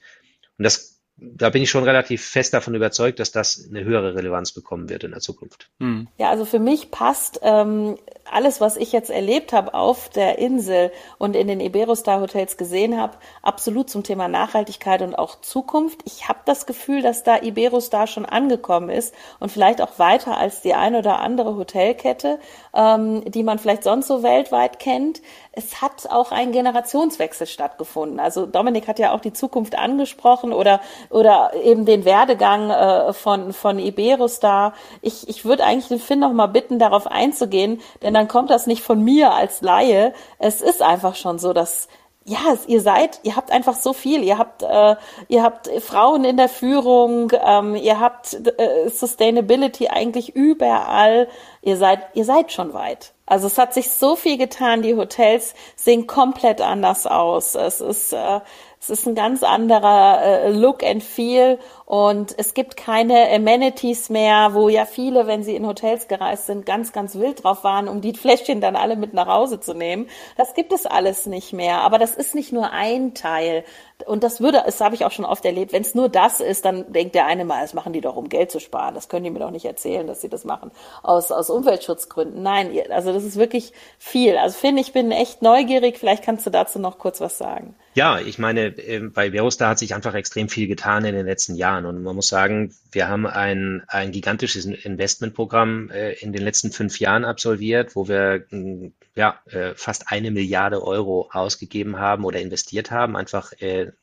Und 0.57 0.63
das 0.63 0.94
da 1.17 1.49
bin 1.49 1.61
ich 1.61 1.69
schon 1.69 1.85
relativ 1.85 2.25
fest 2.25 2.53
davon 2.53 2.75
überzeugt, 2.75 3.19
dass 3.19 3.31
das 3.31 3.67
eine 3.69 3.85
höhere 3.85 4.15
Relevanz 4.15 4.51
bekommen 4.51 4.89
wird 4.89 5.05
in 5.05 5.11
der 5.11 5.21
Zukunft. 5.21 5.69
Hm. 5.79 6.07
Ja, 6.17 6.29
also 6.29 6.43
für 6.43 6.59
mich 6.59 6.91
passt 6.91 7.39
ähm, 7.41 7.97
alles, 8.29 8.59
was 8.59 8.75
ich 8.75 8.91
jetzt 8.91 9.09
erlebt 9.09 9.53
habe 9.53 9.73
auf 9.73 10.09
der 10.09 10.39
Insel 10.39 10.91
und 11.17 11.35
in 11.35 11.47
den 11.47 11.61
Iberostar 11.61 12.19
Hotels 12.19 12.57
gesehen 12.57 12.99
habe, 12.99 13.17
absolut 13.41 13.89
zum 13.89 14.03
Thema 14.03 14.27
Nachhaltigkeit 14.27 15.01
und 15.01 15.15
auch 15.15 15.39
Zukunft. 15.39 16.01
Ich 16.05 16.27
habe 16.27 16.39
das 16.45 16.65
Gefühl, 16.65 17.01
dass 17.01 17.23
da 17.23 17.41
Iberostar 17.41 18.07
schon 18.07 18.25
angekommen 18.25 18.89
ist 18.89 19.13
und 19.39 19.51
vielleicht 19.51 19.81
auch 19.81 19.97
weiter 19.99 20.37
als 20.37 20.61
die 20.61 20.73
eine 20.73 20.99
oder 20.99 21.19
andere 21.19 21.55
Hotelkette, 21.55 22.39
ähm, 22.73 23.23
die 23.31 23.43
man 23.43 23.57
vielleicht 23.57 23.83
sonst 23.83 24.07
so 24.07 24.21
weltweit 24.21 24.79
kennt 24.79 25.21
es 25.55 25.81
hat 25.81 26.09
auch 26.09 26.31
ein 26.31 26.51
Generationswechsel 26.51 27.47
stattgefunden. 27.47 28.19
Also 28.19 28.45
Dominik 28.45 28.87
hat 28.87 28.99
ja 28.99 29.13
auch 29.13 29.21
die 29.21 29.33
Zukunft 29.33 29.77
angesprochen 29.77 30.53
oder, 30.53 30.81
oder 31.09 31.51
eben 31.63 31.85
den 31.85 32.05
Werdegang 32.05 32.69
äh, 32.69 33.13
von, 33.13 33.53
von 33.53 33.79
Iberostar. 33.79 34.73
Ich, 35.01 35.27
ich 35.27 35.45
würde 35.45 35.63
eigentlich 35.63 35.87
den 35.87 35.99
Finn 35.99 36.19
noch 36.19 36.33
mal 36.33 36.47
bitten, 36.47 36.79
darauf 36.79 37.07
einzugehen, 37.07 37.81
denn 38.01 38.13
dann 38.13 38.27
kommt 38.27 38.49
das 38.49 38.67
nicht 38.67 38.83
von 38.83 39.03
mir 39.03 39.33
als 39.33 39.61
Laie. 39.61 40.13
Es 40.39 40.61
ist 40.61 40.81
einfach 40.81 41.15
schon 41.15 41.39
so, 41.39 41.53
dass 41.53 41.87
ja, 42.27 42.39
ihr 42.67 42.81
seid, 42.81 43.19
ihr 43.21 43.35
habt 43.35 43.51
einfach 43.51 43.75
so 43.75 43.93
viel. 43.93 44.23
Ihr 44.23 44.39
habt, 44.39 44.63
äh, 44.63 44.95
ihr 45.27 45.43
habt 45.43 45.69
Frauen 45.81 46.25
in 46.25 46.37
der 46.37 46.49
Führung, 46.49 47.31
ähm, 47.45 47.75
ihr 47.75 47.99
habt 47.99 48.33
äh, 48.33 48.89
Sustainability 48.89 49.89
eigentlich 49.89 50.35
überall. 50.35 51.27
Ihr 51.61 51.77
seid, 51.77 51.99
ihr 52.15 52.25
seid 52.25 52.51
schon 52.51 52.73
weit. 52.73 53.14
Also 53.25 53.47
es 53.47 53.57
hat 53.57 53.73
sich 53.73 53.89
so 53.89 54.15
viel 54.15 54.37
getan. 54.37 54.81
Die 54.81 54.95
Hotels 54.95 55.55
sehen 55.75 56.05
komplett 56.05 56.61
anders 56.61 57.07
aus. 57.07 57.55
Es 57.55 57.81
ist, 57.81 58.13
äh, 58.13 58.39
es 58.79 58.89
ist 58.91 59.07
ein 59.07 59.15
ganz 59.15 59.41
anderer 59.41 60.21
äh, 60.21 60.51
Look 60.51 60.83
and 60.83 61.03
Feel 61.03 61.57
und 61.87 62.35
es 62.37 62.53
gibt 62.53 62.77
keine 62.77 63.31
Amenities 63.31 64.09
mehr, 64.09 64.53
wo 64.53 64.69
ja 64.69 64.85
viele, 64.85 65.25
wenn 65.25 65.43
sie 65.43 65.55
in 65.55 65.65
Hotels 65.65 66.07
gereist 66.07 66.45
sind, 66.45 66.67
ganz, 66.67 66.93
ganz 66.93 67.15
wild 67.15 67.43
drauf 67.43 67.63
waren, 67.63 67.87
um 67.87 68.01
die 68.01 68.13
Fläschchen 68.13 68.61
dann 68.61 68.75
alle 68.75 68.95
mit 68.95 69.13
nach 69.15 69.27
Hause 69.27 69.59
zu 69.59 69.73
nehmen. 69.73 70.07
Das 70.37 70.53
gibt 70.53 70.71
es 70.71 70.85
alles 70.85 71.25
nicht 71.25 71.51
mehr. 71.51 71.79
Aber 71.81 71.97
das 71.97 72.15
ist 72.15 72.35
nicht 72.35 72.51
nur 72.53 72.71
ein 72.71 73.15
Teil. 73.15 73.63
Und 74.05 74.23
das 74.23 74.41
würde, 74.41 74.61
das 74.65 74.81
habe 74.81 74.95
ich 74.95 75.05
auch 75.05 75.11
schon 75.11 75.25
oft 75.25 75.45
erlebt, 75.45 75.71
wenn 75.71 75.81
es 75.81 75.95
nur 75.95 76.09
das 76.09 76.39
ist, 76.39 76.65
dann 76.65 76.91
denkt 76.91 77.15
der 77.15 77.25
eine 77.25 77.45
mal, 77.45 77.61
das 77.61 77.73
machen 77.73 77.93
die 77.93 78.01
doch, 78.01 78.15
um 78.15 78.29
Geld 78.29 78.51
zu 78.51 78.59
sparen. 78.59 78.93
Das 78.93 79.07
können 79.07 79.23
die 79.23 79.29
mir 79.29 79.39
doch 79.39 79.51
nicht 79.51 79.65
erzählen, 79.65 80.05
dass 80.05 80.21
sie 80.21 80.29
das 80.29 80.43
machen 80.43 80.71
aus, 81.01 81.31
aus 81.31 81.49
Umweltschutzgründen. 81.49 82.43
Nein, 82.43 82.71
also 82.89 83.13
das 83.13 83.23
ist 83.23 83.37
wirklich 83.37 83.71
viel. 83.97 84.37
Also 84.37 84.57
Finn, 84.57 84.77
ich 84.77 84.91
bin 84.91 85.11
echt 85.11 85.41
neugierig. 85.41 85.97
Vielleicht 85.97 86.23
kannst 86.23 86.45
du 86.45 86.49
dazu 86.49 86.77
noch 86.79 86.99
kurz 86.99 87.21
was 87.21 87.37
sagen. 87.37 87.75
Ja, 87.93 88.19
ich 88.19 88.37
meine, 88.37 88.77
ähm, 88.79 89.13
bei 89.13 89.31
Verostar 89.31 89.69
hat 89.69 89.79
sich 89.79 89.95
einfach 89.95 90.13
extrem 90.13 90.49
viel 90.49 90.67
getan 90.67 91.05
in 91.05 91.15
den 91.15 91.25
letzten 91.25 91.55
Jahren. 91.55 91.85
Und 91.85 92.03
man 92.03 92.15
muss 92.15 92.27
sagen, 92.27 92.75
wir 92.91 93.07
haben 93.07 93.25
ein, 93.25 93.83
ein 93.87 94.11
gigantisches 94.11 94.65
Investmentprogramm 94.65 95.89
äh, 95.91 96.11
in 96.13 96.33
den 96.33 96.43
letzten 96.43 96.71
fünf 96.71 96.99
Jahren 96.99 97.23
absolviert, 97.23 97.95
wo 97.95 98.09
wir 98.09 98.45
mm, 98.49 98.87
ja, 99.15 99.39
äh, 99.45 99.73
fast 99.75 100.11
eine 100.11 100.29
Milliarde 100.29 100.83
Euro 100.83 101.29
ausgegeben 101.31 101.97
haben 101.97 102.25
oder 102.25 102.41
investiert 102.41 102.91
haben, 102.91 103.15
einfach 103.15 103.53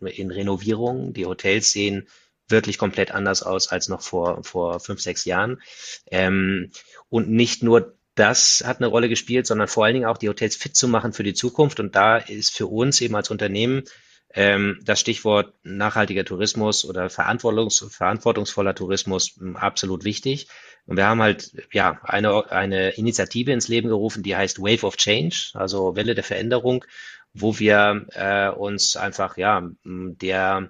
in 0.01 0.31
Renovierungen. 0.31 1.13
Die 1.13 1.27
Hotels 1.27 1.73
sehen 1.73 2.09
wirklich 2.49 2.79
komplett 2.79 3.13
anders 3.13 3.43
aus 3.43 3.69
als 3.69 3.89
noch 3.89 4.03
vor, 4.03 4.45
vor 4.45 4.81
fünf, 4.81 5.01
sechs 5.01 5.25
Jahren. 5.25 5.61
Ähm, 6.11 6.71
und 7.09 7.31
nicht 7.31 7.63
nur 7.63 7.97
das 8.15 8.63
hat 8.67 8.79
eine 8.79 8.89
Rolle 8.89 9.09
gespielt, 9.09 9.47
sondern 9.47 9.69
vor 9.69 9.85
allen 9.85 9.95
Dingen 9.95 10.07
auch 10.07 10.19
die 10.19 10.29
Hotels 10.29 10.57
fit 10.57 10.77
zu 10.77 10.87
machen 10.87 11.13
für 11.13 11.23
die 11.23 11.35
Zukunft. 11.35 11.81
Und 11.81 11.97
da 11.97 12.19
ist 12.19 12.55
für 12.55 12.67
uns 12.67 13.01
eben 13.01 13.17
als 13.17 13.31
Unternehmen 13.31 13.85
ähm, 14.35 14.81
das 14.85 15.01
Stichwort 15.01 15.55
nachhaltiger 15.63 16.25
Tourismus 16.25 16.85
oder 16.85 17.11
verantwortungs 17.11 17.85
verantwortungsvoller 17.91 18.75
Tourismus 18.75 19.37
hm, 19.39 19.57
absolut 19.57 20.05
wichtig. 20.05 20.49
Und 20.87 20.97
wir 20.97 21.07
haben 21.07 21.23
halt 21.23 21.53
ja 21.73 22.01
eine, 22.03 22.51
eine 22.51 22.91
Initiative 22.91 23.53
ins 23.53 23.69
Leben 23.69 23.89
gerufen, 23.89 24.23
die 24.23 24.37
heißt 24.37 24.61
Wave 24.61 24.85
of 24.87 24.97
Change, 24.97 25.51
also 25.55 25.97
Welle 25.97 26.15
der 26.15 26.25
Veränderung, 26.25 26.85
wo 27.35 27.59
wir 27.59 28.07
äh, 28.15 28.49
uns 28.49 28.97
einfach 28.97 29.37
ja 29.37 29.69
der 29.85 30.69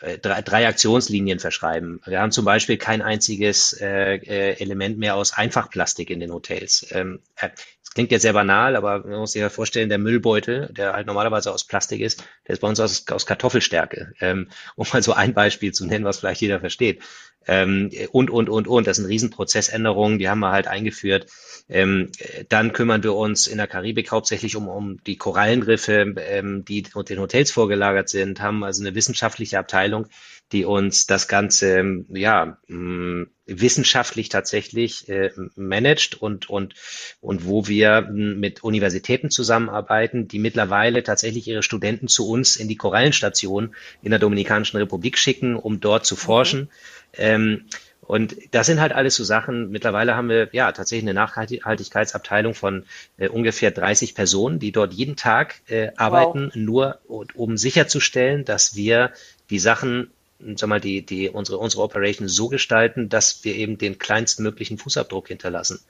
äh, 0.00 0.18
drei, 0.18 0.42
drei 0.42 0.68
Aktionslinien 0.68 1.38
verschreiben. 1.38 2.00
Wir 2.06 2.20
haben 2.20 2.32
zum 2.32 2.44
Beispiel 2.44 2.76
kein 2.76 3.02
einziges 3.02 3.72
äh, 3.80 4.16
äh, 4.16 4.60
Element 4.60 4.98
mehr 4.98 5.16
aus 5.16 5.32
Einfachplastik 5.32 6.10
in 6.10 6.20
den 6.20 6.32
Hotels. 6.32 6.86
Ähm, 6.90 7.20
äh, 7.36 7.50
das 7.50 7.90
klingt 7.92 8.10
jetzt 8.10 8.22
sehr 8.22 8.32
banal, 8.32 8.76
aber 8.76 9.00
man 9.00 9.20
muss 9.20 9.32
sich 9.32 9.40
ja 9.40 9.50
vorstellen, 9.50 9.88
der 9.88 9.98
Müllbeutel, 9.98 10.72
der 10.72 10.94
halt 10.94 11.06
normalerweise 11.06 11.52
aus 11.52 11.64
Plastik 11.64 12.00
ist, 12.00 12.24
der 12.46 12.54
ist 12.54 12.60
bei 12.60 12.68
uns 12.68 12.80
aus, 12.80 13.06
aus 13.08 13.26
Kartoffelstärke. 13.26 14.12
Ähm, 14.20 14.48
um 14.76 14.86
mal 14.92 15.02
so 15.02 15.12
ein 15.12 15.34
Beispiel 15.34 15.72
zu 15.72 15.86
nennen, 15.86 16.04
was 16.04 16.18
vielleicht 16.18 16.40
jeder 16.40 16.60
versteht. 16.60 17.02
Ähm, 17.46 17.90
und, 18.12 18.30
und, 18.30 18.48
und, 18.48 18.68
und. 18.68 18.86
Das 18.86 18.96
sind 18.96 19.06
Riesenprozessänderungen, 19.06 20.18
die 20.18 20.28
haben 20.28 20.40
wir 20.40 20.52
halt 20.52 20.66
eingeführt. 20.66 21.26
Ähm, 21.68 22.10
dann 22.48 22.72
kümmern 22.72 23.02
wir 23.02 23.14
uns 23.14 23.46
in 23.46 23.58
der 23.58 23.66
Karibik 23.66 24.10
hauptsächlich 24.10 24.56
um, 24.56 24.68
um 24.68 25.02
die 25.04 25.16
Korallenriffe, 25.16 26.14
ähm, 26.18 26.64
die 26.64 26.82
den 26.82 27.18
Hotels 27.18 27.50
vorgelagert 27.50 28.08
sind, 28.08 28.40
haben 28.40 28.64
also 28.64 28.82
eine 28.82 28.94
wissenschaftliche 28.94 29.58
Abteilung, 29.58 30.06
die 30.52 30.64
uns 30.64 31.06
das 31.06 31.26
Ganze 31.26 32.04
ja 32.10 32.58
mh, 32.68 33.26
wissenschaftlich 33.46 34.28
tatsächlich 34.28 35.08
äh, 35.08 35.30
managt 35.56 36.20
und 36.20 36.48
und 36.48 36.74
und 37.20 37.46
wo 37.46 37.66
wir 37.66 38.02
mit 38.02 38.62
Universitäten 38.62 39.30
zusammenarbeiten, 39.30 40.28
die 40.28 40.38
mittlerweile 40.38 41.02
tatsächlich 41.02 41.48
ihre 41.48 41.62
Studenten 41.62 42.08
zu 42.08 42.28
uns 42.28 42.56
in 42.56 42.68
die 42.68 42.76
Korallenstation 42.76 43.74
in 44.02 44.10
der 44.10 44.18
Dominikanischen 44.18 44.78
Republik 44.78 45.18
schicken, 45.18 45.56
um 45.56 45.80
dort 45.80 46.06
zu 46.06 46.16
forschen. 46.16 46.70
Ähm, 47.16 47.66
und 48.06 48.36
das 48.50 48.66
sind 48.66 48.80
halt 48.80 48.92
alles 48.92 49.14
so 49.16 49.24
Sachen. 49.24 49.70
Mittlerweile 49.70 50.14
haben 50.14 50.28
wir 50.28 50.48
ja 50.52 50.70
tatsächlich 50.72 51.04
eine 51.04 51.14
Nachhaltigkeitsabteilung 51.14 52.54
von 52.54 52.84
äh, 53.16 53.28
ungefähr 53.28 53.70
30 53.70 54.14
Personen, 54.14 54.58
die 54.58 54.72
dort 54.72 54.92
jeden 54.92 55.16
Tag 55.16 55.62
äh, 55.68 55.90
arbeiten, 55.96 56.46
wow. 56.48 56.56
nur 56.56 56.98
um 57.06 57.56
sicherzustellen, 57.56 58.44
dass 58.44 58.76
wir 58.76 59.12
die 59.50 59.58
Sachen, 59.58 60.10
sag 60.54 60.68
mal, 60.68 60.80
die, 60.80 61.04
die 61.04 61.30
unsere, 61.30 61.58
unsere 61.58 61.82
Operation 61.82 62.28
so 62.28 62.48
gestalten, 62.48 63.08
dass 63.08 63.44
wir 63.44 63.54
eben 63.54 63.78
den 63.78 63.98
kleinstmöglichen 63.98 64.78
Fußabdruck 64.78 65.28
hinterlassen. 65.28 65.80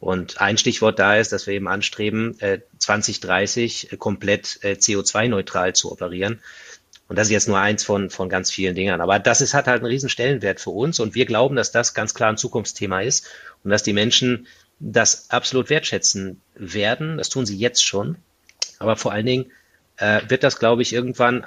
Und 0.00 0.40
ein 0.40 0.58
Stichwort 0.58 0.98
da 0.98 1.16
ist, 1.16 1.32
dass 1.32 1.46
wir 1.46 1.54
eben 1.54 1.68
anstreben, 1.68 2.38
äh, 2.40 2.60
2030 2.78 3.96
komplett 3.98 4.58
äh, 4.62 4.72
CO2-neutral 4.72 5.74
zu 5.74 5.90
operieren. 5.90 6.40
Und 7.14 7.18
das 7.18 7.28
ist 7.28 7.32
jetzt 7.32 7.46
nur 7.46 7.60
eins 7.60 7.84
von, 7.84 8.10
von 8.10 8.28
ganz 8.28 8.50
vielen 8.50 8.74
Dingern. 8.74 9.00
Aber 9.00 9.20
das 9.20 9.40
ist, 9.40 9.54
hat 9.54 9.68
halt 9.68 9.82
einen 9.82 9.92
riesen 9.92 10.08
Stellenwert 10.08 10.58
für 10.58 10.70
uns. 10.70 10.98
Und 10.98 11.14
wir 11.14 11.26
glauben, 11.26 11.54
dass 11.54 11.70
das 11.70 11.94
ganz 11.94 12.12
klar 12.12 12.30
ein 12.30 12.36
Zukunftsthema 12.36 13.02
ist 13.02 13.28
und 13.62 13.70
dass 13.70 13.84
die 13.84 13.92
Menschen 13.92 14.48
das 14.80 15.30
absolut 15.30 15.70
wertschätzen 15.70 16.40
werden. 16.56 17.16
Das 17.16 17.28
tun 17.28 17.46
sie 17.46 17.56
jetzt 17.56 17.84
schon. 17.84 18.16
Aber 18.80 18.96
vor 18.96 19.12
allen 19.12 19.26
Dingen 19.26 19.52
äh, 19.98 20.22
wird 20.26 20.42
das, 20.42 20.58
glaube 20.58 20.82
ich, 20.82 20.92
irgendwann, 20.92 21.46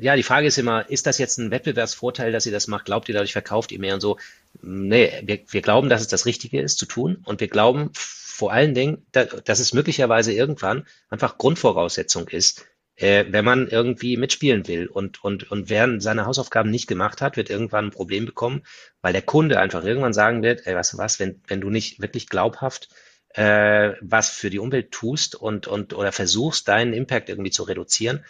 ja, 0.00 0.16
die 0.16 0.22
Frage 0.22 0.46
ist 0.46 0.56
immer, 0.56 0.88
ist 0.88 1.06
das 1.06 1.18
jetzt 1.18 1.36
ein 1.36 1.50
Wettbewerbsvorteil, 1.50 2.32
dass 2.32 2.46
ihr 2.46 2.52
das 2.52 2.66
macht? 2.66 2.86
Glaubt 2.86 3.10
ihr, 3.10 3.12
dadurch 3.12 3.34
verkauft 3.34 3.72
ihr 3.72 3.78
mehr 3.78 3.92
und 3.92 4.00
so? 4.00 4.16
Nee, 4.62 5.20
wir, 5.26 5.40
wir 5.50 5.60
glauben, 5.60 5.90
dass 5.90 6.00
es 6.00 6.08
das 6.08 6.24
Richtige 6.24 6.62
ist 6.62 6.78
zu 6.78 6.86
tun. 6.86 7.18
Und 7.26 7.40
wir 7.40 7.48
glauben 7.48 7.90
vor 7.92 8.54
allen 8.54 8.72
Dingen, 8.72 9.04
dass 9.12 9.60
es 9.60 9.74
möglicherweise 9.74 10.32
irgendwann 10.32 10.86
einfach 11.10 11.36
Grundvoraussetzung 11.36 12.28
ist, 12.28 12.64
äh, 12.96 13.24
wenn 13.28 13.44
man 13.44 13.68
irgendwie 13.68 14.16
mitspielen 14.16 14.66
will. 14.68 14.86
Und, 14.86 15.22
und, 15.24 15.50
und 15.50 15.70
wer 15.70 16.00
seine 16.00 16.26
Hausaufgaben 16.26 16.70
nicht 16.70 16.86
gemacht 16.86 17.20
hat, 17.20 17.36
wird 17.36 17.50
irgendwann 17.50 17.86
ein 17.86 17.90
Problem 17.90 18.26
bekommen, 18.26 18.62
weil 19.00 19.12
der 19.12 19.22
Kunde 19.22 19.58
einfach 19.58 19.84
irgendwann 19.84 20.12
sagen 20.12 20.42
wird, 20.42 20.66
ey, 20.66 20.74
weißt 20.74 20.94
du 20.94 20.98
was, 20.98 21.18
wenn, 21.20 21.40
wenn 21.46 21.60
du 21.60 21.70
nicht 21.70 22.00
wirklich 22.00 22.28
glaubhaft 22.28 22.88
äh, 23.34 23.94
was 24.00 24.30
für 24.30 24.50
die 24.50 24.58
Umwelt 24.58 24.90
tust 24.90 25.34
und, 25.34 25.66
und 25.66 25.94
oder 25.94 26.12
versuchst, 26.12 26.68
deinen 26.68 26.92
Impact 26.92 27.28
irgendwie 27.28 27.50
zu 27.50 27.62
reduzieren, 27.62 28.24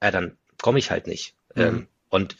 äh, 0.00 0.10
dann 0.10 0.36
komme 0.60 0.78
ich 0.78 0.90
halt 0.90 1.06
nicht. 1.06 1.34
Mhm. 1.54 1.62
Ähm, 1.62 1.86
und 2.10 2.36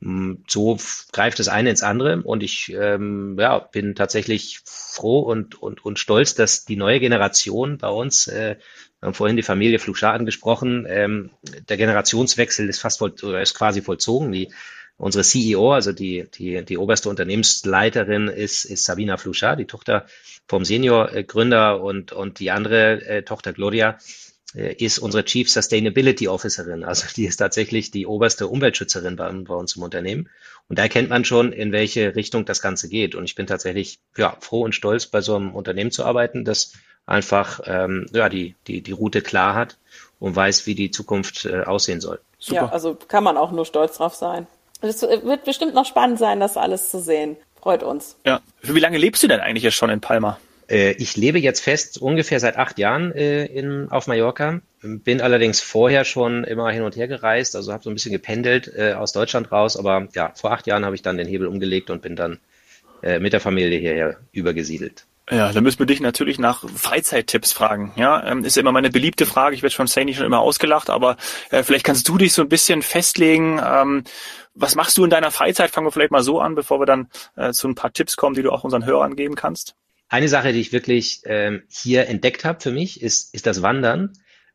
mh, 0.00 0.38
so 0.48 0.78
greift 1.12 1.38
das 1.38 1.48
eine 1.48 1.70
ins 1.70 1.82
andere 1.82 2.22
und 2.22 2.42
ich 2.42 2.72
ähm, 2.72 3.36
ja, 3.38 3.58
bin 3.58 3.94
tatsächlich 3.94 4.60
froh 4.64 5.20
und, 5.20 5.60
und, 5.60 5.84
und 5.84 5.98
stolz, 5.98 6.34
dass 6.34 6.64
die 6.64 6.76
neue 6.76 7.00
Generation 7.00 7.78
bei 7.78 7.88
uns 7.88 8.26
äh, 8.26 8.56
wir 9.00 9.06
haben 9.06 9.14
vorhin 9.14 9.36
die 9.36 9.42
Familie 9.42 9.78
Fluchard 9.78 10.18
angesprochen. 10.18 10.86
Ähm, 10.88 11.30
der 11.68 11.78
Generationswechsel 11.78 12.68
ist 12.68 12.80
fast 12.80 12.98
voll, 12.98 13.14
oder 13.22 13.40
ist 13.40 13.54
quasi 13.54 13.80
vollzogen. 13.80 14.30
Die, 14.30 14.52
unsere 14.98 15.24
CEO, 15.24 15.72
also 15.72 15.92
die, 15.92 16.26
die, 16.34 16.62
die 16.64 16.76
oberste 16.76 17.08
Unternehmensleiterin 17.08 18.28
ist, 18.28 18.64
ist 18.64 18.84
Sabina 18.84 19.16
Fluchard, 19.16 19.58
die 19.58 19.64
Tochter 19.64 20.04
vom 20.46 20.66
Senior-Gründer 20.66 21.80
und, 21.82 22.12
und 22.12 22.38
die 22.38 22.50
andere 22.50 23.02
äh, 23.06 23.22
Tochter 23.22 23.54
Gloria 23.54 23.98
äh, 24.54 24.74
ist 24.74 24.98
unsere 24.98 25.24
Chief 25.24 25.50
Sustainability 25.50 26.28
Officerin. 26.28 26.84
Also 26.84 27.06
die 27.16 27.24
ist 27.24 27.38
tatsächlich 27.38 27.90
die 27.90 28.06
oberste 28.06 28.48
Umweltschützerin 28.48 29.16
bei, 29.16 29.30
bei 29.32 29.54
uns 29.54 29.76
im 29.76 29.82
Unternehmen. 29.82 30.28
Und 30.68 30.78
da 30.78 30.82
erkennt 30.82 31.08
man 31.08 31.24
schon, 31.24 31.52
in 31.52 31.72
welche 31.72 32.14
Richtung 32.14 32.44
das 32.44 32.60
Ganze 32.60 32.90
geht. 32.90 33.14
Und 33.14 33.24
ich 33.24 33.34
bin 33.34 33.46
tatsächlich 33.46 34.00
ja, 34.18 34.36
froh 34.40 34.62
und 34.62 34.74
stolz, 34.74 35.06
bei 35.06 35.22
so 35.22 35.36
einem 35.36 35.54
Unternehmen 35.54 35.90
zu 35.90 36.04
arbeiten, 36.04 36.44
das 36.44 36.74
einfach 37.06 37.60
ähm, 37.66 38.06
ja, 38.12 38.28
die, 38.28 38.54
die, 38.66 38.82
die 38.82 38.92
Route 38.92 39.22
klar 39.22 39.54
hat 39.54 39.78
und 40.18 40.36
weiß, 40.36 40.66
wie 40.66 40.74
die 40.74 40.90
Zukunft 40.90 41.44
äh, 41.44 41.62
aussehen 41.62 42.00
soll. 42.00 42.20
Super. 42.38 42.56
Ja, 42.56 42.68
also 42.68 42.96
kann 43.08 43.24
man 43.24 43.36
auch 43.36 43.50
nur 43.50 43.66
stolz 43.66 43.96
drauf 43.96 44.14
sein. 44.14 44.46
Es 44.82 45.02
wird 45.02 45.44
bestimmt 45.44 45.74
noch 45.74 45.84
spannend 45.84 46.18
sein, 46.18 46.40
das 46.40 46.56
alles 46.56 46.90
zu 46.90 47.00
sehen. 47.00 47.36
Freut 47.60 47.82
uns. 47.82 48.16
Ja. 48.24 48.40
Für 48.62 48.74
wie 48.74 48.80
lange 48.80 48.96
lebst 48.96 49.22
du 49.22 49.28
denn 49.28 49.40
eigentlich 49.40 49.64
jetzt 49.64 49.74
schon 49.74 49.90
in 49.90 50.00
Palma? 50.00 50.38
Äh, 50.70 50.92
ich 50.92 51.16
lebe 51.16 51.38
jetzt 51.38 51.60
fest 51.60 51.98
ungefähr 51.98 52.40
seit 52.40 52.56
acht 52.56 52.78
Jahren 52.78 53.12
äh, 53.12 53.44
in, 53.44 53.90
auf 53.90 54.06
Mallorca, 54.06 54.60
bin 54.82 55.20
allerdings 55.20 55.60
vorher 55.60 56.04
schon 56.04 56.44
immer 56.44 56.70
hin 56.70 56.82
und 56.82 56.96
her 56.96 57.08
gereist, 57.08 57.56
also 57.56 57.72
habe 57.72 57.82
so 57.82 57.90
ein 57.90 57.94
bisschen 57.94 58.12
gependelt 58.12 58.72
äh, 58.74 58.94
aus 58.94 59.12
Deutschland 59.12 59.52
raus, 59.52 59.76
aber 59.76 60.08
ja, 60.14 60.32
vor 60.34 60.52
acht 60.52 60.66
Jahren 60.66 60.86
habe 60.86 60.94
ich 60.94 61.02
dann 61.02 61.18
den 61.18 61.28
Hebel 61.28 61.46
umgelegt 61.46 61.90
und 61.90 62.00
bin 62.00 62.16
dann 62.16 62.38
äh, 63.02 63.18
mit 63.18 63.34
der 63.34 63.40
Familie 63.40 63.78
hierher 63.78 64.16
übergesiedelt. 64.32 65.04
Ja, 65.30 65.52
da 65.52 65.60
müssen 65.60 65.78
wir 65.78 65.86
dich 65.86 66.00
natürlich 66.00 66.38
nach 66.38 66.68
Freizeittipps 66.68 67.52
fragen. 67.52 67.92
Ja, 67.96 68.26
ähm, 68.26 68.44
ist 68.44 68.56
immer 68.56 68.72
meine 68.72 68.90
beliebte 68.90 69.26
Frage. 69.26 69.54
Ich 69.54 69.62
werde 69.62 69.74
von 69.74 69.86
Sani 69.86 70.14
schon 70.14 70.26
immer 70.26 70.40
ausgelacht, 70.40 70.90
aber 70.90 71.16
äh, 71.50 71.62
vielleicht 71.62 71.84
kannst 71.84 72.08
du 72.08 72.18
dich 72.18 72.32
so 72.32 72.42
ein 72.42 72.48
bisschen 72.48 72.82
festlegen. 72.82 73.60
Ähm, 73.64 74.04
was 74.54 74.74
machst 74.74 74.98
du 74.98 75.04
in 75.04 75.10
deiner 75.10 75.30
Freizeit? 75.30 75.70
Fangen 75.70 75.86
wir 75.86 75.92
vielleicht 75.92 76.10
mal 76.10 76.22
so 76.22 76.40
an, 76.40 76.56
bevor 76.56 76.80
wir 76.80 76.86
dann 76.86 77.08
äh, 77.36 77.52
zu 77.52 77.68
ein 77.68 77.76
paar 77.76 77.92
Tipps 77.92 78.16
kommen, 78.16 78.34
die 78.34 78.42
du 78.42 78.50
auch 78.50 78.64
unseren 78.64 78.84
Hörern 78.84 79.14
geben 79.14 79.36
kannst. 79.36 79.76
Eine 80.08 80.28
Sache, 80.28 80.52
die 80.52 80.60
ich 80.60 80.72
wirklich 80.72 81.20
ähm, 81.24 81.62
hier 81.68 82.08
entdeckt 82.08 82.44
habe 82.44 82.60
für 82.60 82.72
mich, 82.72 83.00
ist, 83.00 83.32
ist 83.32 83.46
das 83.46 83.62
Wandern. 83.62 84.12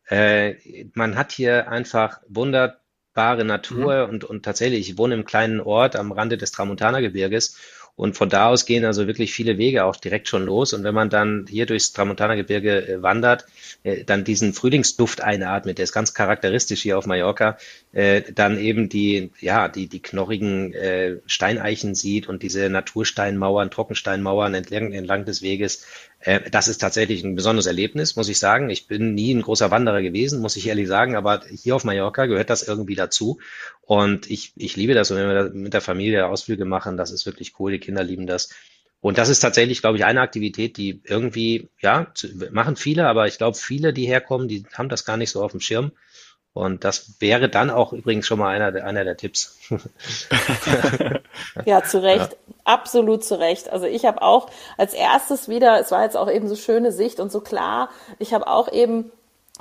Äh, 0.07 0.55
man 0.93 1.15
hat 1.15 1.31
hier 1.31 1.71
einfach 1.71 2.19
wunderbare 2.27 3.45
Natur 3.45 4.07
mhm. 4.07 4.13
und, 4.13 4.23
und 4.25 4.43
tatsächlich, 4.43 4.89
ich 4.89 4.97
wohne 4.97 5.15
im 5.15 5.23
kleinen 5.23 5.61
Ort 5.61 5.95
am 5.95 6.11
Rande 6.11 6.37
des 6.37 6.51
Tramontana-Gebirges 6.51 7.57
und 7.95 8.17
von 8.17 8.29
da 8.29 8.49
aus 8.49 8.65
gehen 8.65 8.83
also 8.83 9.07
wirklich 9.07 9.33
viele 9.33 9.57
Wege 9.57 9.85
auch 9.85 9.95
direkt 9.95 10.27
schon 10.27 10.45
los. 10.45 10.73
Und 10.73 10.83
wenn 10.83 10.93
man 10.93 11.09
dann 11.09 11.45
hier 11.49 11.65
durchs 11.65 11.93
Tramontana-Gebirge 11.93 12.87
äh, 12.87 13.01
wandert, 13.01 13.45
äh, 13.83 14.03
dann 14.03 14.25
diesen 14.25 14.53
Frühlingsduft 14.53 15.21
einatmet, 15.21 15.77
der 15.77 15.83
ist 15.83 15.93
ganz 15.93 16.13
charakteristisch 16.13 16.81
hier 16.81 16.97
auf 16.97 17.05
Mallorca, 17.05 17.57
äh, 17.93 18.21
dann 18.33 18.59
eben 18.59 18.89
die, 18.89 19.31
ja, 19.39 19.69
die, 19.69 19.87
die 19.87 20.01
knorrigen 20.01 20.73
Steineichen 21.25 21.95
sieht 21.95 22.27
und 22.27 22.43
diese 22.43 22.69
Natursteinmauern, 22.69 23.71
Trockensteinmauern 23.71 24.53
entlang, 24.53 24.91
entlang 24.91 25.25
des 25.25 25.41
Weges, 25.41 25.85
äh, 26.25 26.49
das 26.49 26.67
ist 26.67 26.79
tatsächlich 26.79 27.23
ein 27.23 27.35
besonderes 27.35 27.67
Erlebnis, 27.67 28.15
muss 28.15 28.29
ich 28.29 28.39
sagen. 28.39 28.69
Ich 28.69 28.87
bin 28.87 29.13
nie 29.13 29.33
ein 29.33 29.43
großer 29.43 29.71
Wanderer 29.71 30.01
gewesen, 30.01 30.41
muss 30.41 30.55
ich 30.55 30.67
ehrlich 30.67 30.87
sagen, 30.87 31.15
aber 31.15 31.43
hier 31.49 31.75
auf 31.75 31.83
Mallorca 31.83 32.25
gehört 32.25 32.49
das 32.49 32.67
irgendwie 32.67 32.95
dazu. 32.95 33.39
Und 33.81 34.29
ich, 34.29 34.51
ich 34.55 34.75
liebe 34.75 34.95
das, 34.95 35.11
und 35.11 35.17
wenn 35.17 35.29
wir 35.29 35.49
mit 35.51 35.73
der 35.73 35.81
Familie 35.81 36.27
Ausflüge 36.27 36.65
machen, 36.65 36.97
das 36.97 37.11
ist 37.11 37.27
wirklich 37.27 37.53
cool, 37.59 37.71
die 37.71 37.79
Kinder 37.79 38.03
lieben 38.03 38.25
das. 38.25 38.49
Und 39.01 39.19
das 39.19 39.29
ist 39.29 39.39
tatsächlich, 39.39 39.81
glaube 39.81 39.97
ich, 39.97 40.05
eine 40.05 40.21
Aktivität, 40.21 40.77
die 40.77 40.99
irgendwie, 41.03 41.69
ja, 41.79 42.11
machen 42.49 42.75
viele, 42.75 43.07
aber 43.07 43.27
ich 43.27 43.37
glaube, 43.37 43.55
viele, 43.55 43.93
die 43.93 44.07
herkommen, 44.07 44.47
die 44.47 44.65
haben 44.73 44.89
das 44.89 45.05
gar 45.05 45.17
nicht 45.17 45.29
so 45.29 45.43
auf 45.43 45.51
dem 45.51 45.59
Schirm. 45.59 45.91
Und 46.53 46.83
das 46.85 47.17
wäre 47.19 47.49
dann 47.49 47.69
auch 47.69 47.93
übrigens 47.93 48.25
schon 48.25 48.39
mal 48.39 48.49
einer, 48.49 48.71
der, 48.71 48.87
einer 48.87 49.03
der 49.03 49.17
Tipps. 49.17 49.59
ja, 51.65 51.83
zu 51.83 52.01
Recht. 52.01 52.31
Ja. 52.31 52.54
Absolut 52.65 53.23
zu 53.23 53.39
Recht. 53.39 53.71
Also 53.71 53.85
ich 53.85 54.05
habe 54.05 54.21
auch 54.21 54.47
als 54.77 54.93
erstes 54.93 55.47
wieder, 55.47 55.79
es 55.79 55.91
war 55.91 56.03
jetzt 56.03 56.17
auch 56.17 56.29
eben 56.29 56.47
so 56.47 56.55
schöne 56.55 56.91
Sicht 56.91 57.19
und 57.19 57.31
so 57.31 57.39
klar, 57.39 57.89
ich 58.19 58.33
habe 58.33 58.47
auch 58.47 58.71
eben 58.71 59.11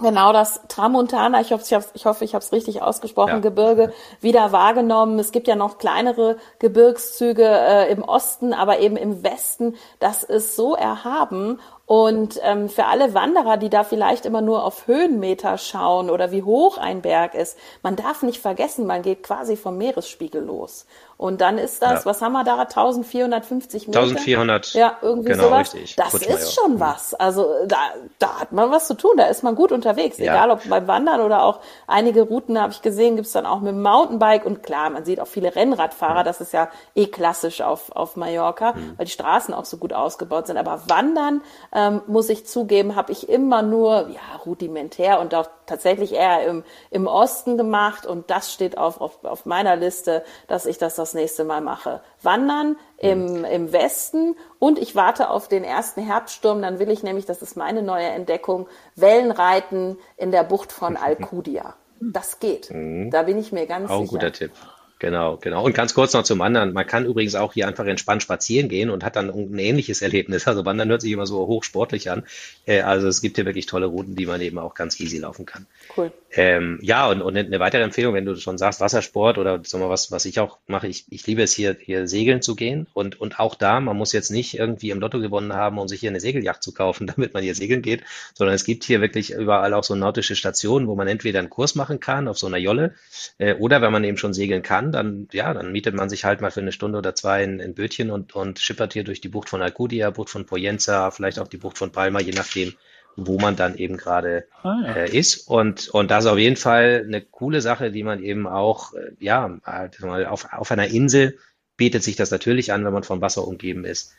genau 0.01 0.33
das 0.33 0.61
Tramontana, 0.69 1.41
ich 1.41 1.53
hoffe, 1.53 1.65
ich, 1.65 1.75
hab, 1.75 1.85
ich, 1.95 2.07
hoffe, 2.07 2.25
ich 2.25 2.35
habe 2.35 2.45
es 2.45 2.53
richtig 2.53 2.83
ausgesprochen, 2.83 3.35
ja. 3.35 3.39
Gebirge 3.39 3.93
wieder 4.21 4.53
wahrgenommen. 4.53 5.19
Es 5.19 5.33
gibt 5.33 5.47
ja 5.47 5.55
noch 5.55 5.79
kleinere 5.79 6.39
Gebirgszüge 6.59 7.47
äh, 7.47 7.93
im 7.93 8.03
Osten, 8.03 8.53
aber 8.53 8.81
eben 8.81 8.97
im 8.97 9.23
Westen. 9.23 9.77
Das 10.01 10.25
ist 10.25 10.57
so 10.57 10.75
erhaben 10.75 11.61
und 11.87 12.41
ähm, 12.43 12.71
für 12.71 12.87
alle 12.87 13.13
Wanderer, 13.13 13.59
die 13.59 13.69
da 13.69 13.85
vielleicht 13.85 14.25
immer 14.25 14.41
nur 14.41 14.65
auf 14.65 14.87
Höhenmeter 14.87 15.59
schauen 15.59 16.09
oder 16.09 16.33
wie 16.33 16.43
hoch 16.43 16.79
ein 16.79 17.03
Berg 17.03 17.35
ist, 17.35 17.59
man 17.83 17.95
darf 17.95 18.23
nicht 18.23 18.41
vergessen, 18.41 18.87
man 18.87 19.03
geht 19.03 19.23
quasi 19.23 19.57
vom 19.57 19.77
Meeresspiegel 19.77 20.43
los. 20.43 20.87
Und 21.17 21.41
dann 21.41 21.59
ist 21.59 21.81
das, 21.81 22.01
ja. 22.01 22.07
was 22.07 22.23
haben 22.23 22.33
wir 22.33 22.43
da, 22.43 22.59
1450 22.59 23.87
Meter? 23.87 24.01
1400. 24.01 24.75
Ja, 24.75 24.99
irgendwie 25.01 25.31
genau, 25.31 25.45
sowas. 25.45 25.75
Richtig. 25.75 25.97
Das 25.97 26.11
Kurz 26.11 26.27
ist 26.27 26.55
schon 26.55 26.81
was. 26.81 27.15
Also 27.15 27.47
da, 27.67 27.77
da 28.19 28.41
hat 28.41 28.53
man 28.53 28.71
was 28.71 28.89
zu 28.89 28.95
tun, 28.95 29.13
da 29.17 29.27
ist 29.27 29.43
man 29.43 29.55
gut 29.55 29.71
unterwegs. 29.71 30.19
Ja. 30.19 30.33
Egal 30.33 30.51
ob 30.51 30.69
beim 30.69 30.89
Wandern 30.89 31.21
oder 31.21 31.45
auch 31.45 31.61
einige 31.87 32.23
Routen 32.23 32.61
habe 32.61 32.73
ich 32.73 32.83
gesehen, 32.83 33.15
gibt's 33.17 33.33
dann 33.33 33.47
auch 33.47 33.61
mit 33.61 33.73
dem 33.73 33.83
Mountainbike. 33.83 34.45
Und 34.45 34.63
klar, 34.63 34.91
man 34.91 35.05
sieht 35.05 35.21
auch 35.21 35.29
viele 35.29 35.55
Rennradfahrer, 35.55 36.21
mhm. 36.21 36.25
das 36.25 36.41
ist 36.41 36.53
ja 36.53 36.69
eh 36.97 37.07
klassisch 37.07 37.61
auf, 37.61 37.93
auf 37.93 38.17
Mallorca, 38.17 38.73
mhm. 38.73 38.95
weil 38.97 39.07
die 39.07 39.13
Straßen 39.13 39.55
auch 39.55 39.67
so 39.67 39.77
gut 39.77 39.93
ausgebaut 39.93 40.49
sind. 40.49 40.57
Aber 40.57 40.83
Wandern, 40.89 41.43
ähm, 41.75 42.03
muss 42.07 42.29
ich 42.29 42.47
zugeben, 42.47 42.95
habe 42.95 43.11
ich 43.11 43.29
immer 43.29 43.63
nur 43.63 44.09
ja, 44.09 44.37
rudimentär 44.47 45.21
und 45.21 45.35
auch 45.35 45.49
tatsächlich 45.67 46.13
eher 46.13 46.47
im, 46.47 46.65
im 46.91 47.09
Osten 47.09 47.57
gemacht. 47.59 48.07
Und 48.07 48.31
das 48.31 48.53
steht 48.53 48.79
auf, 48.79 49.01
auf, 49.01 49.25
auf 49.25 49.45
meiner 49.45 49.75
Liste, 49.75 50.25
dass 50.47 50.67
ich 50.67 50.79
das 50.79 50.95
das 50.95 51.15
nächste 51.15 51.43
Mal 51.43 51.61
mache. 51.61 52.01
Wandern 52.23 52.77
im, 52.99 53.41
mhm. 53.41 53.45
im 53.45 53.73
Westen 53.73 54.37
und 54.61 54.79
ich 54.79 54.95
warte 54.95 55.31
auf 55.31 55.49
den 55.49 55.65
ersten 55.65 56.03
Herbststurm. 56.03 56.63
Dann 56.63 56.79
will 56.79 56.91
ich 56.91 57.03
nämlich, 57.03 57.27
das 57.27 57.43
ist 57.43 57.57
meine 57.57 57.83
neue 57.83 58.07
Entdeckung, 58.07 58.69
Wellenreiten 58.95 59.99
in 60.17 60.31
der 60.31 60.45
Bucht 60.45 60.71
von 60.71 60.97
Alcudia. 60.97 61.75
Das 62.01 62.39
geht. 62.39 62.71
Mhm. 62.71 63.11
Da 63.11 63.23
bin 63.23 63.39
ich 63.39 63.51
mir 63.51 63.67
ganz 63.67 63.91
Auch 63.91 64.01
sicher. 64.01 64.11
Auch 64.11 64.15
ein 64.15 64.21
guter 64.21 64.33
Tipp. 64.33 64.53
Genau, 65.01 65.37
genau. 65.37 65.65
Und 65.65 65.75
ganz 65.75 65.93
kurz 65.93 66.13
noch 66.13 66.23
zum 66.23 66.39
Wandern. 66.39 66.73
Man 66.73 66.87
kann 66.87 67.05
übrigens 67.05 67.35
auch 67.35 67.53
hier 67.53 67.67
einfach 67.67 67.85
entspannt 67.85 68.23
spazieren 68.23 68.69
gehen 68.69 68.91
und 68.91 69.05
hat 69.05 69.17
dann 69.17 69.29
ein 69.29 69.59
ähnliches 69.59 70.03
Erlebnis. 70.03 70.47
Also 70.47 70.65
Wandern 70.65 70.89
hört 70.89 71.03
sich 71.03 71.13
immer 71.13 71.27
so 71.27 71.47
hochsportlich 71.47 72.11
an. 72.11 72.25
Äh, 72.65 72.83
also 72.83 73.09
es 73.09 73.21
gibt 73.21 73.37
hier 73.37 73.45
wirklich 73.45 73.67
tolle 73.67 73.87
Routen, 73.87 74.15
die 74.15 74.27
man 74.27 74.41
eben 74.41 74.59
auch 74.59 74.75
ganz 74.75 75.01
easy 75.01 75.19
laufen 75.19 75.47
kann. 75.47 75.67
Cool. 75.97 76.13
Ähm, 76.33 76.79
ja, 76.81 77.09
und, 77.09 77.23
und 77.23 77.37
eine 77.37 77.61
weitere 77.61 77.83
Empfehlung, 77.83 78.15
wenn 78.15 78.25
du 78.25 78.37
schon 78.37 78.57
sagst, 78.57 78.81
Wassersport 78.81 79.39
oder 79.39 79.61
sag 79.65 79.81
mal, 79.81 79.91
was, 79.91 80.11
was 80.11 80.25
ich 80.25 80.41
auch 80.41 80.59
mache, 80.67 80.87
ich, 80.87 81.05
ich 81.11 81.27
liebe 81.27 81.43
es 81.43 81.53
hier, 81.53 81.77
hier 81.79 82.09
segeln 82.09 82.41
zu 82.41 82.55
gehen. 82.55 82.87
Und, 82.95 83.21
und 83.21 83.41
auch 83.41 83.57
da, 83.57 83.81
man 83.81 83.97
muss 83.97 84.13
jetzt 84.13 84.31
nicht 84.31 84.59
irgendwie 84.59 84.91
im 84.91 85.01
Lotto 85.01 85.21
gewonnen 85.21 85.53
haben, 85.53 85.79
um 85.79 85.89
sich 85.89 86.01
hier 86.01 86.11
eine 86.11 86.21
Segelyacht 86.21 86.63
zu 86.63 86.73
kaufen, 86.73 87.07
damit 87.15 87.35
man 87.35 87.43
hier 87.43 87.55
segeln 87.55 87.83
geht, 87.83 88.05
sondern 88.33 88.55
es 88.55 88.65
gibt 88.65 88.85
hier 88.85 89.01
wirklich 89.01 89.33
überall 89.33 89.75
auch 89.75 89.85
so 89.85 89.95
nautische 89.97 90.37
Stationen, 90.37 90.87
wo 90.87 90.95
man 90.95 91.09
entweder 91.09 91.41
einen 91.41 91.51
Kurs 91.51 91.75
machen 91.75 92.01
kann 92.01 92.29
auf 92.29 92.39
so 92.39 92.47
einer 92.47 92.59
Jolle 92.59 92.95
äh, 93.39 93.55
oder 93.55 93.83
wenn 93.83 93.93
man 93.93 94.05
eben 94.05 94.17
schon 94.17 94.35
segeln 94.35 94.63
kann, 94.63 94.84
dann, 94.93 95.29
ja, 95.33 95.53
dann 95.55 95.73
mietet 95.73 95.95
man 95.95 96.09
sich 96.09 96.25
halt 96.25 96.41
mal 96.41 96.51
für 96.51 96.61
eine 96.61 96.73
Stunde 96.73 96.99
oder 96.99 97.15
zwei 97.15 97.45
ein, 97.45 97.61
ein 97.61 97.75
Bötchen 97.75 98.11
und, 98.11 98.35
und 98.35 98.59
schippert 98.59 98.93
hier 98.93 99.05
durch 99.05 99.21
die 99.21 99.29
Bucht 99.29 99.49
von 99.49 99.63
Alcudia, 99.63 100.11
Bucht 100.11 100.31
von 100.31 100.47
Poyenza, 100.47 101.11
vielleicht 101.11 101.39
auch 101.39 101.49
die 101.49 101.57
Bucht 101.57 101.79
von 101.79 101.93
Palma, 101.93 102.21
je 102.21 102.33
nachdem, 102.33 102.75
wo 103.17 103.39
man 103.39 103.57
dann 103.57 103.77
eben 103.77 103.97
gerade 103.97 104.47
ah, 104.63 104.81
ja. 104.83 104.93
äh, 104.95 105.17
ist. 105.17 105.49
Und, 105.49 105.89
und 105.89 106.11
das 106.11 106.25
ist 106.25 106.31
auf 106.31 106.39
jeden 106.39 106.57
Fall 106.57 107.05
eine 107.07 107.21
coole 107.21 107.61
Sache, 107.61 107.91
die 107.91 108.03
man 108.03 108.23
eben 108.23 108.47
auch, 108.47 108.95
äh, 108.95 109.13
ja, 109.21 109.59
halt 109.65 110.03
auf, 110.03 110.53
auf 110.53 110.71
einer 110.71 110.89
Insel 110.89 111.39
bietet 111.77 112.03
sich 112.03 112.17
das 112.17 112.31
natürlich 112.31 112.73
an, 112.73 112.85
wenn 112.85 112.93
man 112.93 113.03
vom 113.03 113.21
Wasser 113.21 113.47
umgeben 113.47 113.85
ist. 113.85 114.15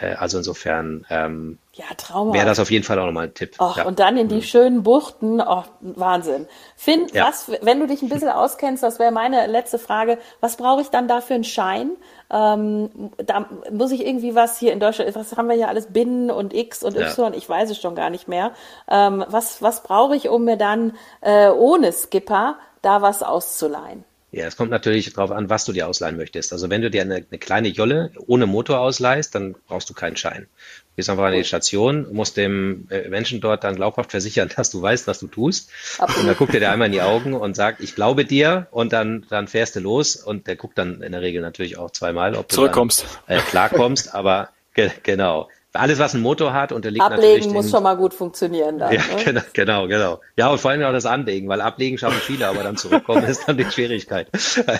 Äh, 0.00 0.14
also 0.14 0.38
insofern 0.38 1.06
ähm, 1.10 1.58
ja, 1.72 1.84
wäre 2.32 2.46
das 2.46 2.58
auf 2.58 2.70
jeden 2.70 2.84
Fall 2.84 2.98
auch 2.98 3.06
nochmal 3.06 3.26
ein 3.26 3.34
Tipp. 3.34 3.60
Och, 3.60 3.76
ja. 3.76 3.84
Und 3.84 3.98
dann 3.98 4.16
in 4.16 4.28
die 4.28 4.36
mhm. 4.36 4.42
schönen 4.42 4.82
Buchten, 4.82 5.40
oh, 5.40 5.64
Wahnsinn. 5.80 6.46
Finn, 6.76 7.06
ja. 7.12 7.26
was, 7.26 7.50
wenn 7.62 7.80
du 7.80 7.86
dich 7.86 8.02
ein 8.02 8.08
bisschen 8.08 8.30
auskennst, 8.30 8.82
das 8.82 8.98
wäre 8.98 9.12
meine 9.12 9.46
letzte 9.46 9.78
Frage, 9.78 10.18
was 10.40 10.56
brauche 10.56 10.80
ich 10.80 10.88
dann 10.88 11.08
da 11.08 11.20
für 11.20 11.34
einen 11.34 11.44
Schein? 11.44 11.90
Ähm, 12.30 12.90
da 13.18 13.46
muss 13.70 13.92
ich 13.92 14.06
irgendwie 14.06 14.34
was 14.34 14.58
hier 14.58 14.72
in 14.72 14.80
Deutschland, 14.80 15.14
was 15.14 15.36
haben 15.36 15.48
wir 15.48 15.56
hier 15.56 15.68
alles, 15.68 15.86
Binnen 15.92 16.30
und 16.30 16.54
X 16.54 16.82
und 16.82 16.96
Y, 16.96 17.34
ich 17.34 17.48
weiß 17.48 17.70
es 17.70 17.80
schon 17.80 17.94
gar 17.94 18.10
nicht 18.10 18.28
mehr. 18.28 18.52
Ähm, 18.88 19.24
was, 19.28 19.62
was 19.62 19.82
brauche 19.82 20.16
ich, 20.16 20.28
um 20.28 20.44
mir 20.44 20.56
dann 20.56 20.96
äh, 21.20 21.48
ohne 21.48 21.92
Skipper 21.92 22.56
da 22.82 23.02
was 23.02 23.22
auszuleihen? 23.22 24.04
Ja, 24.36 24.44
es 24.44 24.58
kommt 24.58 24.70
natürlich 24.70 25.10
darauf 25.14 25.30
an, 25.30 25.48
was 25.48 25.64
du 25.64 25.72
dir 25.72 25.88
ausleihen 25.88 26.18
möchtest. 26.18 26.52
Also 26.52 26.68
wenn 26.68 26.82
du 26.82 26.90
dir 26.90 27.00
eine, 27.00 27.24
eine, 27.30 27.38
kleine 27.38 27.68
Jolle 27.68 28.12
ohne 28.26 28.44
Motor 28.44 28.80
ausleihst, 28.80 29.34
dann 29.34 29.54
brauchst 29.66 29.88
du 29.88 29.94
keinen 29.94 30.16
Schein. 30.16 30.42
Du 30.42 30.96
gehst 30.96 31.08
einfach 31.08 31.24
an 31.24 31.32
die 31.32 31.42
Station, 31.42 32.12
musst 32.12 32.36
dem 32.36 32.86
äh, 32.90 33.08
Menschen 33.08 33.40
dort 33.40 33.64
dann 33.64 33.76
glaubhaft 33.76 34.10
versichern, 34.10 34.50
dass 34.56 34.68
du 34.68 34.82
weißt, 34.82 35.06
was 35.06 35.20
du 35.20 35.28
tust. 35.28 35.70
Absolut. 35.96 36.20
Und 36.20 36.26
dann 36.26 36.36
guckt 36.36 36.52
er 36.52 36.60
dir 36.60 36.70
einmal 36.70 36.88
in 36.88 36.92
die 36.92 37.00
Augen 37.00 37.32
und 37.32 37.56
sagt, 37.56 37.80
ich 37.80 37.94
glaube 37.94 38.26
dir 38.26 38.66
und 38.72 38.92
dann, 38.92 39.24
dann 39.30 39.48
fährst 39.48 39.74
du 39.74 39.80
los 39.80 40.16
und 40.16 40.46
der 40.48 40.56
guckt 40.56 40.76
dann 40.76 41.00
in 41.00 41.12
der 41.12 41.22
Regel 41.22 41.40
natürlich 41.40 41.78
auch 41.78 41.90
zweimal, 41.90 42.34
ob 42.34 42.46
du 42.50 42.56
zurückkommst. 42.56 43.06
Dann, 43.28 43.38
äh, 43.38 43.40
klarkommst, 43.40 44.14
aber 44.14 44.50
ge 44.74 44.90
genau 45.02 45.48
alles, 45.76 45.98
was 45.98 46.14
einen 46.14 46.22
Motor 46.22 46.52
hat, 46.52 46.72
unterliegt 46.72 47.04
Ablegen 47.04 47.34
natürlich. 47.34 47.52
muss 47.52 47.70
schon 47.70 47.82
mal 47.82 47.96
gut 47.96 48.14
funktionieren 48.14 48.78
dann. 48.78 48.92
Ja, 48.92 49.00
ne? 49.00 49.22
genau, 49.24 49.40
genau, 49.52 49.86
genau. 49.86 50.20
Ja, 50.36 50.48
und 50.48 50.60
vor 50.60 50.70
allem 50.70 50.82
auch 50.82 50.92
das 50.92 51.06
Anlegen, 51.06 51.48
weil 51.48 51.60
Ablegen 51.60 51.98
schaffen 51.98 52.18
viele, 52.20 52.48
aber 52.48 52.62
dann 52.62 52.76
zurückkommen 52.76 53.24
ist 53.28 53.46
dann 53.46 53.56
die 53.56 53.64
Schwierigkeit. 53.64 54.28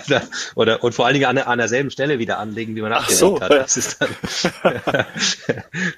Oder, 0.55 0.83
und 0.83 0.93
vor 0.93 1.05
allen 1.05 1.13
Dingen 1.13 1.25
an, 1.25 1.37
an 1.37 1.57
derselben 1.59 1.91
Stelle 1.91 2.19
wieder 2.19 2.39
anlegen, 2.39 2.75
wie 2.75 2.81
man 2.81 2.93
Ach 2.93 2.99
abgelegt 2.99 3.19
so. 3.19 3.39
hat. 3.39 3.51
Das 3.51 3.77
ist 3.77 4.01
dann, 4.01 4.09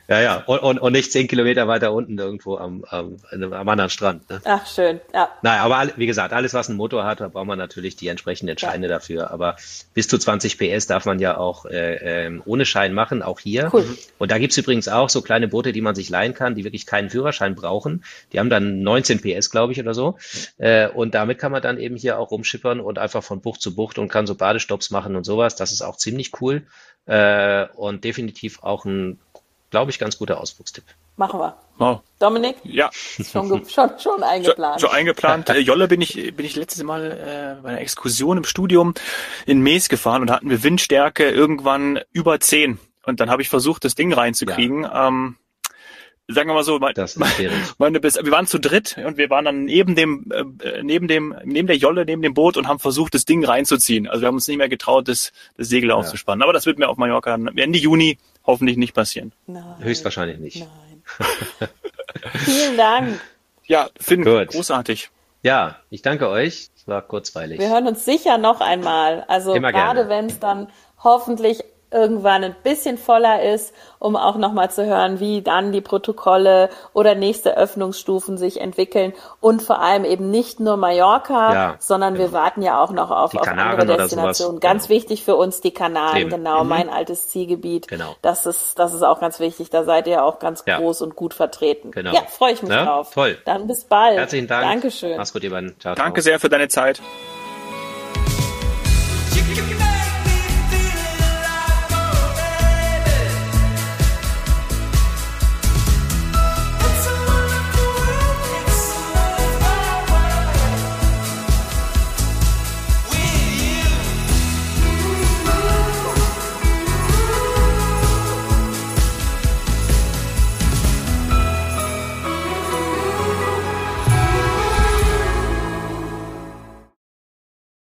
ja, 0.07 0.21
ja. 0.21 0.43
Und, 0.45 0.59
und, 0.59 0.79
und 0.79 0.91
nicht 0.91 1.12
zehn 1.12 1.27
Kilometer 1.27 1.67
weiter 1.67 1.93
unten 1.93 2.17
irgendwo 2.17 2.57
am, 2.57 2.83
am, 2.89 3.17
am 3.31 3.69
anderen 3.69 3.89
Strand. 3.89 4.29
Ne? 4.29 4.41
Ach, 4.45 4.65
schön, 4.67 4.99
ja. 5.13 5.29
Naja, 5.41 5.63
aber 5.63 5.91
wie 5.95 6.05
gesagt, 6.05 6.33
alles, 6.33 6.53
was 6.53 6.69
einen 6.69 6.77
Motor 6.77 7.05
hat, 7.05 7.21
da 7.21 7.27
braucht 7.27 7.47
man 7.47 7.57
natürlich 7.57 7.95
die 7.95 8.07
entsprechenden 8.07 8.57
Scheine 8.57 8.88
ja. 8.88 8.93
dafür. 8.93 9.31
Aber 9.31 9.55
bis 9.93 10.07
zu 10.07 10.17
20 10.17 10.57
PS 10.57 10.88
darf 10.88 11.05
man 11.05 11.19
ja 11.19 11.38
auch 11.38 11.65
äh, 11.65 12.25
äh, 12.25 12.41
ohne 12.45 12.65
Schein 12.65 12.93
machen, 12.93 13.21
auch 13.21 13.39
hier. 13.39 13.69
Cool. 13.71 13.85
Und 14.17 14.31
da 14.31 14.38
gibt's 14.38 14.57
übrigens 14.57 14.88
auch 14.89 15.10
so 15.10 15.21
kleine 15.21 15.47
Boote, 15.47 15.71
die 15.71 15.82
man 15.82 15.95
sich 15.95 16.10
leihen 16.10 16.34
kann, 16.34 16.56
die 16.56 16.63
wirklich 16.63 16.86
keinen 16.86 17.10
Führerschein 17.10 17.56
brauchen. 17.56 18.04
Die 18.34 18.39
haben 18.39 18.49
dann 18.49 18.82
19 18.82 19.21
PS, 19.21 19.49
glaube 19.49 19.73
ich, 19.73 19.80
oder 19.80 19.93
so. 19.93 20.17
Äh, 20.58 20.89
und 20.89 21.15
damit 21.15 21.39
kann 21.39 21.52
man 21.52 21.62
dann 21.62 21.80
eben 21.80 21.95
hier 21.95 22.19
auch 22.19 22.32
rumschippern 22.32 22.80
und 22.80 22.99
einfach 22.99 23.23
von 23.23 23.41
Bucht 23.41 23.62
zu 23.62 23.75
Bucht 23.75 23.97
und 23.97 24.10
kann 24.10 24.28
so 24.28 24.36
Badestopps 24.36 24.91
machen 24.91 25.15
und 25.15 25.23
sowas. 25.23 25.56
Das 25.56 25.71
ist 25.71 25.82
auch 25.82 25.97
ziemlich 25.97 26.32
cool 26.41 26.65
äh, 27.06 27.67
und 27.75 28.04
definitiv 28.04 28.63
auch 28.63 28.86
ein, 28.86 29.19
glaube 29.69 29.91
ich, 29.91 29.99
ganz 29.99 30.17
guter 30.17 30.39
Ausflugstipp. 30.39 30.84
Machen 31.19 31.41
wir. 31.41 31.58
Oh. 31.80 31.99
Dominik? 32.17 32.56
Ja. 32.63 32.89
Schon, 32.93 33.65
schon, 33.67 33.91
schon 33.99 34.23
eingeplant. 34.23 34.80
Schon, 34.80 34.89
schon 34.89 34.97
eingeplant. 34.97 35.49
Äh, 35.49 35.60
Jolle 35.60 35.89
bin 35.89 35.99
ich, 35.99 36.13
bin 36.34 36.45
ich 36.45 36.56
letztes 36.56 36.82
Mal 36.84 37.12
äh, 37.12 37.62
bei 37.62 37.69
einer 37.69 37.82
Exkursion 37.82 38.38
im 38.38 38.45
Studium 38.45 38.93
in 39.45 39.60
Mees 39.60 39.89
gefahren 39.89 40.21
und 40.21 40.32
hatten 40.32 40.49
wir 40.49 40.63
Windstärke 40.63 41.30
irgendwann 41.30 41.99
über 42.13 42.39
10. 42.39 42.80
Und 43.05 43.19
dann 43.19 43.29
habe 43.29 43.41
ich 43.41 43.49
versucht, 43.49 43.85
das 43.85 43.95
Ding 43.95 44.13
reinzukriegen. 44.13 44.83
Ja. 44.83 45.07
Ähm, 45.07 45.38
sagen 46.27 46.49
wir 46.49 46.53
mal 46.53 46.63
so, 46.63 46.79
mein, 46.79 46.93
das 46.93 47.15
meine, 47.77 48.01
wir 48.01 48.31
waren 48.31 48.47
zu 48.47 48.59
dritt 48.59 48.97
und 49.03 49.17
wir 49.17 49.29
waren 49.29 49.45
dann 49.45 49.65
neben 49.65 49.95
dem, 49.95 50.31
äh, 50.31 50.83
neben 50.83 51.07
dem, 51.07 51.35
neben 51.43 51.67
der 51.67 51.77
Jolle, 51.77 52.05
neben 52.05 52.21
dem 52.21 52.33
Boot 52.33 52.55
und 52.57 52.67
haben 52.67 52.79
versucht, 52.79 53.13
das 53.13 53.25
Ding 53.25 53.43
reinzuziehen. 53.43 54.07
Also 54.07 54.21
wir 54.21 54.27
haben 54.27 54.35
uns 54.35 54.47
nicht 54.47 54.57
mehr 54.57 54.69
getraut, 54.69 55.07
das, 55.07 55.31
das 55.57 55.69
Segel 55.69 55.89
ja. 55.89 55.95
aufzuspannen. 55.95 56.43
Aber 56.43 56.53
das 56.53 56.65
wird 56.65 56.79
mir 56.79 56.88
auf 56.88 56.97
Mallorca 56.97 57.33
Ende 57.33 57.79
Juni 57.79 58.17
hoffentlich 58.45 58.77
nicht 58.77 58.93
passieren. 58.93 59.31
Nein. 59.47 59.63
Höchstwahrscheinlich 59.79 60.39
nicht. 60.39 60.59
Nein. 60.59 61.69
Vielen 62.45 62.77
Dank. 62.77 63.19
Ja, 63.65 63.89
Finn, 63.99 64.23
Gut. 64.23 64.47
großartig. 64.47 65.09
Ja, 65.41 65.77
ich 65.89 66.01
danke 66.01 66.27
euch. 66.27 66.69
Es 66.75 66.88
war 66.88 67.01
kurzweilig. 67.01 67.59
Wir 67.59 67.69
hören 67.69 67.88
uns 67.88 68.03
sicher 68.03 68.38
noch 68.38 68.62
einmal. 68.62 69.23
Also 69.27 69.53
Immer 69.53 69.71
gerade 69.71 70.09
wenn 70.09 70.25
es 70.25 70.39
dann 70.39 70.67
hoffentlich 71.01 71.63
irgendwann 71.91 72.43
ein 72.43 72.56
bisschen 72.63 72.97
voller 72.97 73.41
ist, 73.43 73.73
um 73.97 74.15
auch 74.15 74.38
nochmal 74.38 74.69
zu 74.71 74.86
hören, 74.86 75.19
wie 75.19 75.41
dann 75.41 75.71
die 75.71 75.82
Protokolle 75.82 76.69
oder 76.93 77.15
nächste 77.15 77.58
Öffnungsstufen 77.58 78.38
sich 78.38 78.62
entwickeln 78.62 79.13
und 79.39 79.62
vor 79.62 79.82
allem 79.82 80.06
eben 80.06 80.30
nicht 80.30 80.60
nur 80.60 80.78
Mallorca, 80.78 81.54
ja, 81.54 81.75
sondern 81.80 82.13
genau. 82.13 82.25
wir 82.25 82.34
warten 82.34 82.62
ja 82.62 82.82
auch 82.82 82.91
noch 82.91 83.12
auf, 83.12 83.36
auf 83.36 83.47
andere 83.47 83.86
Destinationen. 83.86 84.60
Ganz 84.60 84.88
genau. 84.88 84.95
wichtig 84.97 85.23
für 85.23 85.36
uns 85.36 85.62
die 85.62 85.71
Kanaren, 85.71 86.17
Eben. 86.17 86.30
genau, 86.30 86.63
mhm. 86.63 86.69
mein 86.69 86.89
altes 86.89 87.28
Zielgebiet. 87.30 87.88
Genau. 87.88 88.15
Das 88.21 88.45
ist, 88.45 88.78
das 88.78 88.93
ist 88.93 89.04
auch 89.04 89.19
ganz 89.19 89.39
wichtig. 89.39 89.69
Da 89.69 89.84
seid 89.84 90.08
ihr 90.08 90.23
auch 90.23 90.39
ganz 90.39 90.63
ja. 90.65 90.78
groß 90.78 91.02
und 91.02 91.15
gut 91.15 91.34
vertreten. 91.34 91.91
Genau. 91.91 92.13
Ja, 92.13 92.21
freue 92.28 92.54
ich 92.54 92.62
mich 92.62 92.71
ja, 92.71 92.86
drauf. 92.86 93.12
Toll. 93.13 93.38
Dann 93.45 93.67
bis 93.67 93.86
bald. 93.86 94.17
Herzlichen 94.17 94.47
Dank. 94.47 94.63
Dankeschön. 94.63 95.17
Mach's 95.17 95.34
gut, 95.34 95.43
ihr 95.43 95.49
beiden. 95.49 95.80
Ciao, 95.80 95.95
Danke 95.95 96.21
ciao. 96.21 96.32
sehr 96.32 96.39
für 96.39 96.49
deine 96.49 96.67
Zeit. 96.67 97.02